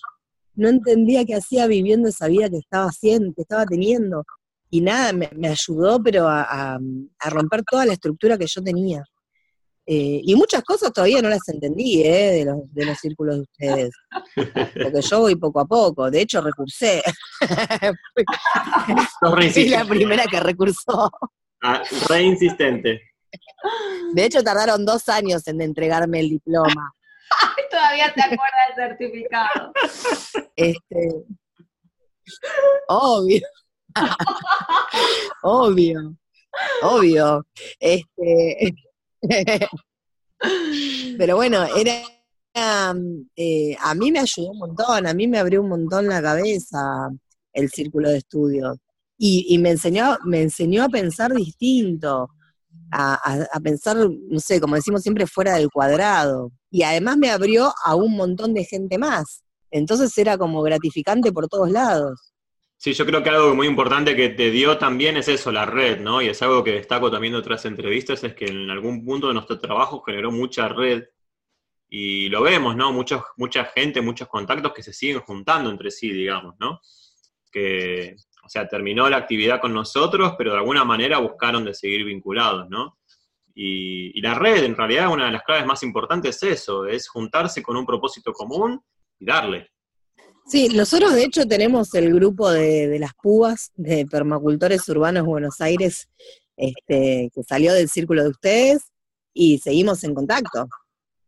no 0.57 0.69
entendía 0.69 1.25
qué 1.25 1.37
hacía 1.37 1.67
viviendo 1.67 2.09
esa 2.09 2.29
vida 2.29 2.51
que 2.51 2.59
estaba 2.59 2.87
haciendo, 2.87 3.33
que 3.35 3.43
estaba 3.43 3.65
teniendo. 3.65 4.25
Y 4.69 4.83
nada, 4.83 5.13
me, 5.13 5.29
ayudó, 5.49 6.03
pero 6.03 6.29
a 6.29 6.79
romper 7.31 7.63
toda 7.69 7.87
la 7.87 7.95
estructura 7.95 8.37
que 8.39 8.47
yo 8.47 8.63
tenía. 8.63 9.03
Eh, 9.87 10.21
y 10.23 10.35
muchas 10.37 10.62
cosas 10.62 10.93
todavía 10.93 11.21
no 11.23 11.29
las 11.31 11.49
entendí, 11.49 12.03
¿eh? 12.03 12.31
de, 12.33 12.45
los, 12.45 12.59
de 12.73 12.85
los 12.85 12.99
círculos 12.99 13.37
de 13.37 13.40
ustedes 13.43 13.90
porque 14.37 15.01
yo 15.03 15.21
voy 15.21 15.35
poco 15.37 15.59
a 15.61 15.64
poco, 15.66 16.11
de 16.11 16.21
hecho 16.21 16.40
recursé, 16.43 17.03
fui 18.11 18.25
la 19.31 19.45
insistente. 19.47 19.85
primera 19.88 20.25
que 20.27 20.38
recursó, 20.40 21.11
Ah, 21.62 21.83
re 22.09 22.23
insistente. 22.23 23.01
de 24.14 24.25
hecho 24.25 24.43
tardaron 24.43 24.85
dos 24.87 25.09
años 25.09 25.47
en 25.49 25.61
entregarme 25.61 26.21
el 26.21 26.29
diploma, 26.31 26.93
Todavía 27.71 28.12
te 28.12 28.23
acuerdas 28.23 28.77
del 28.77 28.88
certificado. 28.88 29.73
este, 30.57 31.25
obvio, 32.88 33.47
obvio, 35.43 36.16
obvio, 36.83 37.47
este, 37.79 38.75
pero 41.19 41.37
bueno, 41.37 41.65
era, 41.77 42.03
eh, 43.37 43.77
a 43.81 43.95
mí 43.95 44.11
me 44.13 44.21
ayudó 44.21 44.51
un 44.51 44.59
montón, 44.59 45.07
a 45.07 45.15
mí 45.15 45.27
me 45.29 45.39
abrió 45.39 45.63
un 45.63 45.69
montón 45.69 46.09
la 46.09 46.23
cabeza 46.23 46.79
el 47.53 47.69
círculo 47.71 48.11
de 48.11 48.19
estudios. 48.19 48.79
Y, 49.19 49.47
y 49.51 49.59
me 49.59 49.71
enseñó, 49.71 50.17
me 50.25 50.43
enseñó 50.43 50.85
a 50.85 50.89
pensar 50.89 51.33
distinto, 51.35 52.31
a- 52.93 53.15
a 53.53 53.61
pensar, 53.61 53.97
no 53.99 54.41
sé, 54.41 54.61
como 54.61 54.77
decimos 54.77 55.03
siempre, 55.03 55.27
fuera 55.27 55.55
del 55.57 55.71
cuadrado. 55.71 56.53
Y 56.71 56.83
además 56.85 57.17
me 57.19 57.31
abrió 57.31 57.73
a 57.85 57.95
un 57.97 58.17
montón 58.17 58.55
de 58.55 58.65
gente 58.65 58.99
más. 58.99 59.45
Entonces 59.71 60.17
era 60.19 60.39
como 60.39 60.63
gratificante 60.63 61.33
por 61.33 61.49
todos 61.49 61.71
lados. 61.71 62.33
Sí, 62.83 62.95
yo 62.95 63.05
creo 63.05 63.23
que 63.23 63.29
algo 63.29 63.55
muy 63.55 63.66
importante 63.66 64.16
que 64.16 64.31
te 64.31 64.51
dio 64.51 64.79
también 64.79 65.19
es 65.19 65.29
eso, 65.29 65.53
la 65.53 65.66
red, 65.66 66.01
¿no? 66.01 66.23
Y 66.23 66.29
es 66.29 66.40
algo 66.40 66.64
que 66.64 66.73
destaco 66.73 67.11
también 67.11 67.35
de 67.35 67.40
otras 67.40 67.66
entrevistas, 67.66 68.25
es 68.25 68.35
que 68.35 68.47
en 68.47 68.71
algún 68.71 69.05
punto 69.05 69.29
de 69.29 69.35
nuestro 69.35 69.59
trabajo 69.59 70.01
generó 70.01 70.31
mucha 70.33 70.66
red. 70.66 71.05
Y 71.90 72.31
lo 72.31 72.40
vemos, 72.40 72.75
¿no? 72.77 72.90
Mucha 72.90 73.64
gente, 73.75 74.01
muchos 74.01 74.29
contactos 74.29 74.73
que 74.73 74.83
se 74.83 74.95
siguen 74.95 75.21
juntando 75.21 75.69
entre 75.69 75.90
sí, 75.90 76.11
digamos, 76.11 76.55
¿no? 76.59 76.81
Que, 77.53 78.16
o 78.43 78.49
sea, 78.49 78.66
terminó 78.66 79.11
la 79.11 79.19
actividad 79.19 79.61
con 79.61 79.75
nosotros, 79.75 80.35
pero 80.38 80.53
de 80.53 80.59
alguna 80.59 80.83
manera 80.83 81.19
buscaron 81.19 81.62
de 81.66 81.75
seguir 81.75 82.07
vinculados, 82.07 82.71
¿no? 82.71 82.99
Y, 83.55 84.19
y 84.19 84.23
la 84.23 84.33
red, 84.33 84.64
en 84.64 84.75
realidad, 84.75 85.12
una 85.12 85.27
de 85.27 85.33
las 85.33 85.43
claves 85.43 85.66
más 85.66 85.83
importantes 85.83 86.43
es 86.43 86.61
eso, 86.61 86.87
es 86.87 87.11
juntarse 87.11 87.62
con 87.62 87.77
un 87.77 87.85
propósito 87.85 88.33
común 88.33 88.83
y 89.19 89.27
darle. 89.27 89.71
Sí, 90.51 90.69
nosotros 90.71 91.15
de 91.15 91.23
hecho 91.23 91.47
tenemos 91.47 91.95
el 91.95 92.13
grupo 92.13 92.51
de, 92.51 92.89
de 92.89 92.99
las 92.99 93.15
púas 93.15 93.71
de 93.77 94.05
permacultores 94.05 94.89
urbanos 94.89 95.25
Buenos 95.25 95.61
Aires, 95.61 96.09
este, 96.57 97.31
que 97.33 97.43
salió 97.45 97.73
del 97.73 97.89
círculo 97.89 98.25
de 98.25 98.31
ustedes, 98.31 98.91
y 99.33 99.59
seguimos 99.59 100.03
en 100.03 100.13
contacto. 100.13 100.67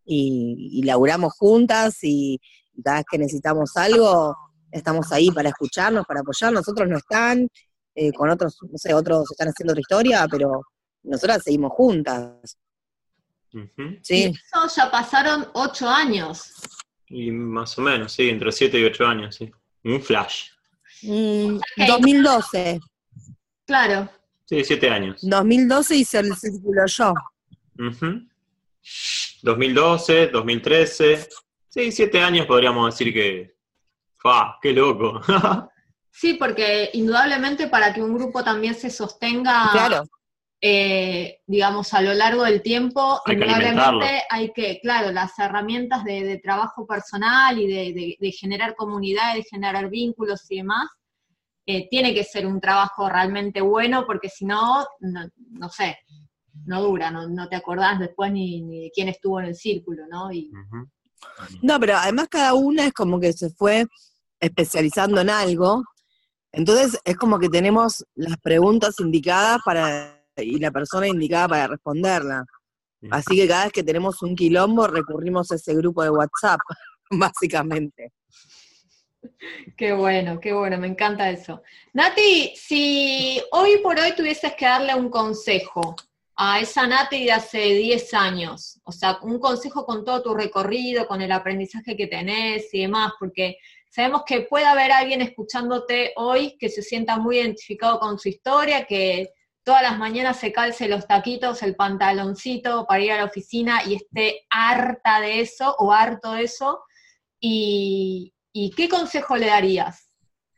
Y, 0.04 0.70
y 0.72 0.82
laburamos 0.82 1.34
juntas 1.34 2.02
y, 2.02 2.40
y 2.74 2.82
cada 2.82 2.96
vez 2.96 3.06
que 3.08 3.18
necesitamos 3.18 3.76
algo, 3.76 4.36
estamos 4.72 5.12
ahí 5.12 5.30
para 5.30 5.50
escucharnos, 5.50 6.04
para 6.04 6.20
apoyarnos. 6.22 6.68
Otros 6.68 6.88
no 6.88 6.98
están, 6.98 7.48
eh, 7.94 8.10
con 8.12 8.28
otros, 8.28 8.58
no 8.68 8.76
sé, 8.76 8.92
otros 8.92 9.30
están 9.30 9.50
haciendo 9.50 9.72
otra 9.72 9.82
historia, 9.82 10.26
pero 10.28 10.62
nosotras 11.04 11.42
seguimos 11.44 11.70
juntas. 11.74 12.58
Sí. 14.02 14.32
Eso 14.34 14.66
ya 14.76 14.90
pasaron 14.90 15.46
ocho 15.54 15.88
años. 15.88 16.50
Y 17.14 17.30
más 17.30 17.78
o 17.78 17.82
menos, 17.82 18.12
sí, 18.12 18.28
entre 18.30 18.50
7 18.50 18.80
y 18.80 18.84
8 18.84 19.06
años, 19.06 19.34
sí. 19.36 19.50
Un 19.84 20.00
flash. 20.00 20.46
Mm, 21.02 21.56
Ok. 21.56 21.86
2012. 21.88 22.80
Claro. 23.66 24.08
Sí, 24.46 24.64
7 24.64 24.88
años. 24.90 25.18
2012 25.22 25.96
hice 25.96 26.18
el 26.20 26.34
círculo 26.34 26.82
yo. 26.86 27.12
Ujú. 27.78 28.26
2012, 29.42 30.28
2013. 30.28 31.28
Sí, 31.68 31.92
7 31.92 32.20
años 32.20 32.46
podríamos 32.46 32.92
decir 32.94 33.12
que. 33.12 33.54
¡Fa! 34.16 34.58
¡Qué 34.62 34.72
loco! 34.72 35.20
Sí, 36.14 36.34
porque 36.34 36.90
indudablemente 36.92 37.68
para 37.68 37.94
que 37.94 38.02
un 38.02 38.14
grupo 38.14 38.44
también 38.44 38.74
se 38.74 38.90
sostenga, 38.90 39.70
Claro. 39.72 40.04
Eh, 40.64 41.40
digamos, 41.44 41.92
a 41.92 42.00
lo 42.00 42.14
largo 42.14 42.44
del 42.44 42.62
tiempo, 42.62 43.20
Hay 43.26 43.36
que 44.06 44.20
hay 44.30 44.52
que, 44.52 44.78
claro, 44.80 45.10
las 45.10 45.36
herramientas 45.40 46.04
de, 46.04 46.22
de 46.22 46.38
trabajo 46.38 46.86
personal 46.86 47.58
y 47.58 47.66
de, 47.66 47.92
de- 47.92 48.16
de 48.20 48.30
generar 48.32 48.76
comunidad, 48.76 49.34
de 49.34 49.42
generar 49.42 49.90
vínculos 49.90 50.48
y 50.50 50.58
demás, 50.58 50.88
eh, 51.66 51.88
tiene 51.90 52.14
que 52.14 52.22
ser 52.22 52.46
un 52.46 52.60
trabajo 52.60 53.08
realmente 53.08 53.60
bueno, 53.60 54.04
porque 54.06 54.28
si 54.28 54.44
no, 54.44 54.86
no, 55.00 55.68
sé, 55.68 55.98
no 56.64 56.80
dura, 56.80 57.10
no, 57.10 57.28
no 57.28 57.48
te 57.48 57.56
acordás 57.56 57.98
después 57.98 58.30
ni, 58.30 58.62
ni 58.62 58.82
de 58.84 58.90
quién 58.94 59.08
estuvo 59.08 59.40
en 59.40 59.46
el 59.46 59.56
círculo, 59.56 60.04
¿no? 60.08 60.30
Y. 60.32 60.48
No, 61.60 61.78
pero 61.80 61.96
además 61.96 62.28
cada 62.28 62.54
una 62.54 62.86
es 62.86 62.92
como 62.92 63.18
que 63.18 63.32
se 63.32 63.50
fue 63.50 63.86
especializando 64.38 65.20
en 65.20 65.30
algo. 65.30 65.82
Entonces 66.52 67.00
es 67.04 67.16
como 67.16 67.38
que 67.40 67.48
tenemos 67.48 68.04
las 68.14 68.36
preguntas 68.38 68.94
indicadas 69.00 69.58
para 69.64 70.21
y 70.36 70.58
la 70.58 70.70
persona 70.70 71.06
indicada 71.06 71.48
para 71.48 71.66
responderla. 71.68 72.44
Así 73.10 73.36
que 73.36 73.48
cada 73.48 73.64
vez 73.64 73.72
que 73.72 73.82
tenemos 73.82 74.22
un 74.22 74.36
quilombo 74.36 74.86
recurrimos 74.86 75.50
a 75.50 75.56
ese 75.56 75.74
grupo 75.74 76.02
de 76.02 76.10
WhatsApp, 76.10 76.60
básicamente. 77.10 78.12
Qué 79.76 79.92
bueno, 79.92 80.40
qué 80.40 80.52
bueno, 80.52 80.78
me 80.78 80.88
encanta 80.88 81.30
eso. 81.30 81.62
Nati, 81.92 82.54
si 82.56 83.40
hoy 83.52 83.78
por 83.82 83.98
hoy 83.98 84.12
tuvieses 84.16 84.54
que 84.54 84.66
darle 84.66 84.94
un 84.94 85.10
consejo 85.10 85.96
a 86.36 86.60
esa 86.60 86.86
Nati 86.86 87.24
de 87.24 87.32
hace 87.32 87.58
10 87.58 88.14
años, 88.14 88.80
o 88.84 88.92
sea, 88.92 89.18
un 89.22 89.38
consejo 89.38 89.84
con 89.84 90.04
todo 90.04 90.22
tu 90.22 90.34
recorrido, 90.34 91.06
con 91.06 91.22
el 91.22 91.32
aprendizaje 91.32 91.96
que 91.96 92.06
tenés 92.06 92.72
y 92.72 92.82
demás, 92.82 93.12
porque 93.18 93.58
sabemos 93.90 94.22
que 94.26 94.42
puede 94.42 94.64
haber 94.64 94.90
alguien 94.90 95.22
escuchándote 95.22 96.12
hoy 96.16 96.56
que 96.58 96.68
se 96.68 96.82
sienta 96.82 97.18
muy 97.18 97.38
identificado 97.38 97.98
con 98.00 98.18
su 98.18 98.28
historia, 98.28 98.86
que 98.86 99.30
todas 99.64 99.82
las 99.82 99.98
mañanas 99.98 100.38
se 100.38 100.52
calce 100.52 100.88
los 100.88 101.06
taquitos, 101.06 101.62
el 101.62 101.76
pantaloncito 101.76 102.86
para 102.86 103.02
ir 103.02 103.12
a 103.12 103.18
la 103.18 103.24
oficina 103.24 103.82
y 103.84 103.94
esté 103.94 104.40
harta 104.50 105.20
de 105.20 105.40
eso 105.40 105.74
o 105.78 105.92
harto 105.92 106.32
de 106.32 106.44
eso. 106.44 106.80
¿Y, 107.40 108.32
qué 108.76 108.88
consejo 108.88 109.36
le 109.36 109.46
darías? 109.46 110.08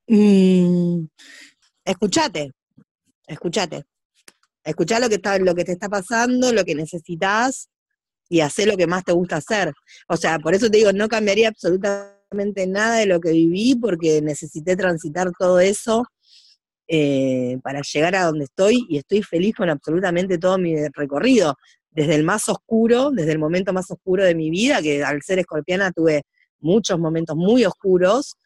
Mm, 0.07 1.07
escuchate, 1.85 2.53
escuchate. 3.27 3.85
Escuchá 4.63 4.99
lo 4.99 5.09
que, 5.09 5.17
está, 5.17 5.39
lo 5.39 5.55
que 5.55 5.65
te 5.65 5.73
está 5.73 5.89
pasando, 5.89 6.53
lo 6.53 6.65
que 6.65 6.75
necesitas 6.75 7.69
y 8.31 8.41
hacé 8.41 8.65
lo 8.65 8.77
que 8.77 8.87
más 8.87 9.05
te 9.05 9.13
gusta 9.13 9.37
hacer. 9.37 9.73
O 10.09 10.17
sea, 10.17 10.39
por 10.39 10.55
eso 10.55 10.71
te 10.71 10.79
digo, 10.79 10.93
no 10.93 11.09
cambiaría 11.09 11.49
absolutamente 11.49 12.67
nada 12.67 12.97
de 12.97 13.07
lo 13.07 13.21
que 13.21 13.33
viví 13.33 13.75
porque 13.75 14.23
necesité 14.23 14.77
transitar 14.77 15.31
todo 15.39 15.61
eso 15.61 16.07
eh, 16.87 17.59
para 17.63 17.81
llegar 17.81 18.15
a 18.15 18.25
donde 18.25 18.45
estoy 18.45 18.87
y 18.89 18.99
estoy 18.99 19.23
feliz 19.23 19.55
con 19.55 19.71
absolutamente 19.71 20.39
todo 20.39 20.59
mi 20.59 20.77
recorrido. 20.89 21.57
Desde 21.91 22.15
el 22.15 22.25
más 22.25 22.49
oscuro, 22.49 23.11
desde 23.11 23.33
el 23.33 23.39
momento 23.39 23.73
más 23.73 23.91
oscuro 23.91 24.25
de 24.25 24.35
mi 24.35 24.51
vida, 24.51 24.83
que 24.83 25.05
al 25.05 25.23
ser 25.23 25.39
escorpiana 25.39 25.93
tuve 25.93 26.23
muchos 26.59 26.99
momentos 26.99 27.37
muy 27.37 27.65
oscuros, 27.65 28.37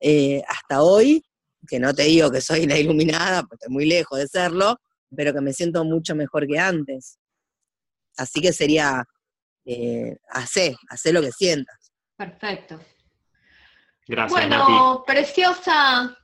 eh, 0.00 0.42
hasta 0.48 0.82
hoy, 0.82 1.24
que 1.66 1.78
no 1.78 1.94
te 1.94 2.04
digo 2.04 2.30
que 2.30 2.40
soy 2.40 2.66
la 2.66 2.78
iluminada, 2.78 3.42
porque 3.42 3.56
estoy 3.64 3.72
muy 3.72 3.86
lejos 3.86 4.18
de 4.18 4.26
serlo, 4.26 4.76
pero 5.14 5.32
que 5.32 5.40
me 5.40 5.52
siento 5.52 5.84
mucho 5.84 6.14
mejor 6.14 6.46
que 6.46 6.58
antes. 6.58 7.18
Así 8.16 8.40
que 8.40 8.52
sería, 8.52 9.04
eh, 9.64 10.16
hacé, 10.30 10.76
hacé 10.88 11.12
lo 11.12 11.22
que 11.22 11.32
sientas. 11.32 11.92
Perfecto. 12.16 12.80
Gracias, 14.08 14.48
Nati. 14.48 14.72
Bueno, 14.72 15.04
preciosa, 15.06 16.16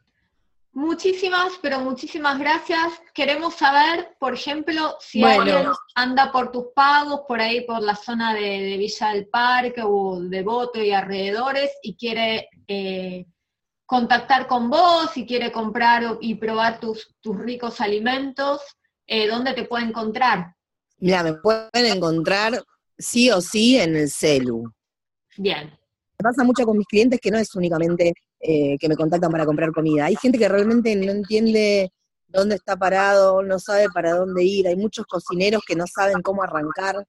muchísimas, 0.73 1.53
pero 1.61 1.81
muchísimas 1.81 2.39
gracias. 2.39 2.93
Queremos 3.15 3.55
saber, 3.55 4.17
por 4.19 4.35
ejemplo, 4.35 4.97
si 5.01 5.21
Bueno. 5.21 5.41
alguien 5.41 5.67
anda 5.95 6.33
por 6.33 6.51
tus 6.51 6.67
pagos, 6.75 7.23
por 7.29 7.41
ahí 7.41 7.63
por 7.63 7.83
la 7.83 7.95
zona 7.95 8.35
de, 8.35 8.41
de 8.41 8.77
Villa 8.77 9.09
del 9.13 9.29
Parque 9.29 9.83
o 9.85 10.21
de 10.21 10.43
Voto 10.43 10.83
y 10.83 10.93
alrededores, 10.93 11.71
y 11.83 11.97
quiere 11.97 12.49
eh, 12.67 13.27
contactar 13.87 14.47
con 14.47 14.71
vos, 14.71 15.17
y 15.17 15.27
quiere 15.27 15.53
comprar 15.53 16.19
y 16.21 16.35
probar 16.37 16.81
tus, 16.81 17.15
tus 17.21 17.37
ricos 17.39 17.81
alimentos, 17.81 18.63
eh, 19.07 19.27
¿dónde 19.29 19.53
te 19.53 19.65
puede 19.65 19.85
encontrar? 19.85 20.55
Mira, 20.99 21.23
me 21.23 21.35
pueden 21.35 21.87
encontrar 21.87 22.63
sí 22.97 23.31
o 23.31 23.41
sí 23.41 23.79
en 23.79 23.97
el 23.97 24.09
celu. 24.09 24.73
Bien, 25.37 25.71
Me 26.19 26.23
pasa 26.23 26.45
mucho 26.45 26.65
con 26.65 26.79
mis 26.79 26.87
clientes 26.87 27.19
que 27.21 27.31
no 27.31 27.39
es 27.39 27.55
únicamente 27.55 28.13
eh, 28.43 28.77
que 28.79 28.89
me 28.89 28.97
contactan 28.97 29.31
para 29.31 29.47
comprar 29.47 29.71
comida. 29.73 30.07
Hay 30.07 30.17
gente 30.17 30.37
que 30.39 30.49
realmente 30.49 30.95
no 30.97 31.13
entiende 31.13 31.91
dónde 32.27 32.57
está 32.57 32.77
parado, 32.77 33.43
no 33.43 33.59
sabe 33.59 33.87
para 33.95 34.15
dónde 34.15 34.43
ir. 34.43 34.67
Hay 34.67 34.77
muchos 34.77 35.07
cocineros 35.07 35.63
que 35.67 35.77
no 35.77 35.85
saben 35.87 36.21
cómo 36.23 36.43
arrancar 36.43 37.07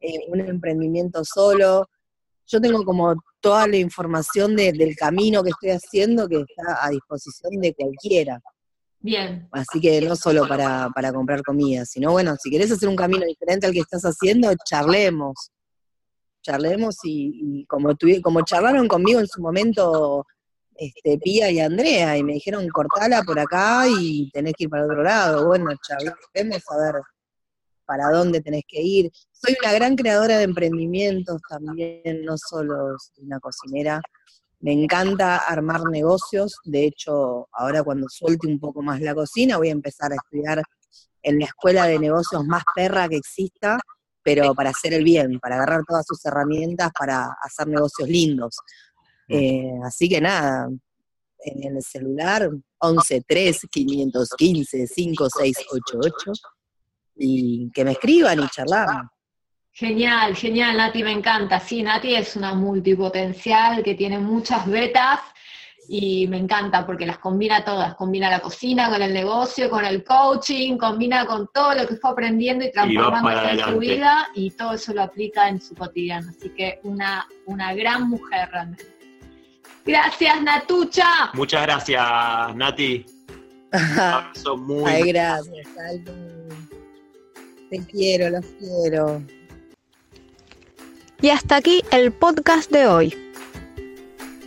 eh, 0.00 0.20
un 0.28 0.40
emprendimiento 0.40 1.22
solo. 1.24 1.86
Yo 2.46 2.60
tengo 2.60 2.84
como 2.84 3.14
toda 3.40 3.66
la 3.66 3.76
información 3.76 4.56
de- 4.56 4.72
del 4.72 4.96
camino 4.96 5.42
que 5.42 5.50
estoy 5.50 5.70
haciendo 5.70 6.28
que 6.28 6.36
está 6.48 6.84
a 6.84 6.90
disposición 6.90 7.60
de 7.60 7.74
cualquiera. 7.74 8.40
bien, 9.00 9.48
Así 9.52 9.80
que 9.80 10.00
no 10.00 10.16
solo 10.16 10.46
para, 10.48 10.88
para 10.94 11.12
comprar 11.12 11.42
comida, 11.42 11.84
sino 11.84 12.12
bueno, 12.12 12.34
si 12.42 12.50
querés 12.50 12.70
hacer 12.72 12.88
un 12.88 12.96
camino 12.96 13.24
diferente 13.26 13.66
al 13.66 13.72
que 13.72 13.80
estás 13.80 14.02
haciendo, 14.04 14.50
charlemos. 14.64 15.50
Charlemos 16.42 16.96
y, 17.04 17.60
y 17.60 17.66
como, 17.66 17.90
tuvi- 17.94 18.20
como 18.20 18.42
charlaron 18.44 18.86
conmigo 18.88 19.20
en 19.20 19.26
su 19.26 19.40
momento 19.40 20.26
este, 20.76 21.18
Pía 21.18 21.50
y 21.50 21.60
Andrea, 21.60 22.16
y 22.16 22.22
me 22.22 22.34
dijeron 22.34 22.68
cortala 22.68 23.22
por 23.22 23.38
acá 23.38 23.84
y 23.88 24.30
tenés 24.30 24.54
que 24.54 24.64
ir 24.64 24.70
para 24.70 24.84
otro 24.84 25.02
lado. 25.02 25.46
Bueno, 25.46 25.70
charlemos 25.86 26.62
a 26.70 26.76
ver 26.76 27.02
para 27.84 28.10
dónde 28.10 28.40
tenés 28.40 28.62
que 28.66 28.80
ir. 28.82 29.10
Soy 29.32 29.56
una 29.62 29.72
gran 29.72 29.96
creadora 29.96 30.38
de 30.38 30.44
emprendimientos 30.44 31.40
también, 31.48 32.24
no 32.24 32.36
solo 32.38 32.96
soy 32.98 33.24
una 33.24 33.40
cocinera. 33.40 34.00
Me 34.60 34.72
encanta 34.72 35.38
armar 35.38 35.82
negocios. 35.90 36.56
De 36.64 36.84
hecho, 36.84 37.48
ahora 37.52 37.82
cuando 37.82 38.08
suelte 38.08 38.46
un 38.46 38.58
poco 38.58 38.82
más 38.82 39.00
la 39.00 39.14
cocina, 39.14 39.58
voy 39.58 39.68
a 39.68 39.72
empezar 39.72 40.12
a 40.12 40.16
estudiar 40.16 40.62
en 41.22 41.38
la 41.38 41.46
escuela 41.46 41.86
de 41.86 41.98
negocios 41.98 42.44
más 42.44 42.62
perra 42.74 43.08
que 43.08 43.16
exista, 43.16 43.78
pero 44.22 44.54
para 44.54 44.70
hacer 44.70 44.94
el 44.94 45.04
bien, 45.04 45.38
para 45.38 45.56
agarrar 45.56 45.82
todas 45.86 46.06
sus 46.06 46.24
herramientas 46.24 46.90
para 46.98 47.36
hacer 47.42 47.68
negocios 47.68 48.08
lindos. 48.08 48.56
Eh, 49.28 49.72
así 49.84 50.08
que 50.08 50.20
nada, 50.20 50.68
en 51.38 51.76
el 51.76 51.82
celular 51.82 52.50
11 52.78 53.24
3 53.26 53.66
515 53.70 54.86
5688 54.86 56.32
y 57.16 57.70
que 57.72 57.84
me 57.84 57.92
escriban 57.92 58.42
y 58.42 58.48
charlamos. 58.48 59.10
Genial, 59.72 60.36
genial, 60.36 60.76
Nati, 60.76 61.02
me 61.02 61.10
encanta. 61.10 61.58
Sí, 61.58 61.82
Nati 61.82 62.14
es 62.14 62.36
una 62.36 62.54
multipotencial 62.54 63.82
que 63.82 63.94
tiene 63.94 64.20
muchas 64.20 64.66
betas 64.66 65.20
y 65.88 66.28
me 66.28 66.38
encanta 66.38 66.86
porque 66.86 67.04
las 67.04 67.18
combina 67.18 67.64
todas. 67.64 67.94
Combina 67.96 68.30
la 68.30 68.40
cocina 68.40 68.88
con 68.88 69.02
el 69.02 69.12
negocio, 69.12 69.68
con 69.68 69.84
el 69.84 70.04
coaching, 70.04 70.78
combina 70.78 71.26
con 71.26 71.48
todo 71.52 71.74
lo 71.74 71.88
que 71.88 71.96
fue 71.96 72.10
aprendiendo 72.10 72.64
y 72.64 72.70
transformando 72.70 73.48
en 73.48 73.58
su 73.58 73.78
vida 73.78 74.28
y 74.34 74.50
todo 74.52 74.74
eso 74.74 74.94
lo 74.94 75.02
aplica 75.02 75.48
en 75.48 75.60
su 75.60 75.74
cotidiano. 75.74 76.30
Así 76.30 76.50
que 76.50 76.78
una, 76.84 77.26
una 77.46 77.74
gran 77.74 78.08
mujer 78.08 78.48
realmente. 78.52 78.93
Gracias, 79.84 80.42
Natucha. 80.42 81.30
Muchas 81.34 81.62
gracias, 81.62 82.56
Nati. 82.56 83.04
Un 83.72 83.98
abrazo 83.98 84.56
muy 84.56 84.90
Ay, 84.90 85.12
gracias, 85.12 85.66
Aldo. 85.88 86.12
Te 87.70 87.78
quiero, 87.86 88.30
los 88.30 88.46
quiero. 88.58 89.22
Y 91.20 91.30
hasta 91.30 91.56
aquí 91.56 91.82
el 91.90 92.12
podcast 92.12 92.70
de 92.70 92.86
hoy. 92.86 93.14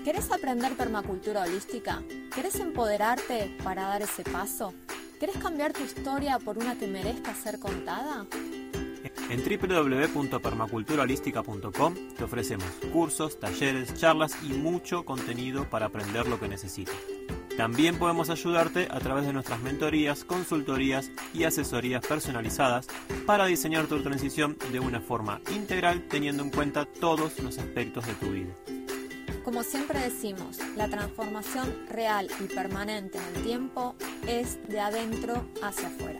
¿Querés 0.03 0.31
aprender 0.31 0.71
permacultura 0.73 1.41
holística? 1.41 2.01
¿Querés 2.33 2.55
empoderarte 2.55 3.57
para 3.63 3.83
dar 3.83 4.01
ese 4.01 4.23
paso? 4.23 4.73
¿Querés 5.19 5.37
cambiar 5.37 5.73
tu 5.73 5.83
historia 5.83 6.39
por 6.39 6.57
una 6.57 6.75
que 6.75 6.87
merezca 6.87 7.33
ser 7.33 7.59
contada? 7.59 8.25
En 9.29 9.43
www.permaculturaholística.com 9.43 11.95
te 12.17 12.23
ofrecemos 12.23 12.69
cursos, 12.91 13.39
talleres, 13.39 13.93
charlas 13.95 14.35
y 14.43 14.53
mucho 14.53 15.05
contenido 15.05 15.69
para 15.69 15.85
aprender 15.87 16.27
lo 16.27 16.39
que 16.39 16.47
necesitas. 16.47 16.95
También 17.57 17.97
podemos 17.97 18.29
ayudarte 18.29 18.87
a 18.91 18.99
través 18.99 19.25
de 19.25 19.33
nuestras 19.33 19.59
mentorías, 19.61 20.23
consultorías 20.23 21.09
y 21.33 21.43
asesorías 21.43 22.05
personalizadas 22.05 22.85
para 23.25 23.47
diseñar 23.47 23.87
tu 23.87 23.99
transición 24.03 24.59
de 24.71 24.79
una 24.79 25.01
forma 25.01 25.41
integral 25.55 26.05
teniendo 26.07 26.43
en 26.43 26.51
cuenta 26.51 26.85
todos 26.85 27.39
los 27.39 27.57
aspectos 27.57 28.05
de 28.05 28.13
tu 28.13 28.27
vida. 28.27 28.53
Como 29.43 29.63
siempre 29.63 29.99
decimos, 29.99 30.59
la 30.75 30.87
transformación 30.87 31.87
real 31.89 32.27
y 32.39 32.53
permanente 32.53 33.17
en 33.17 33.35
el 33.35 33.43
tiempo 33.43 33.95
es 34.27 34.59
de 34.67 34.79
adentro 34.79 35.43
hacia 35.63 35.87
afuera. 35.87 36.19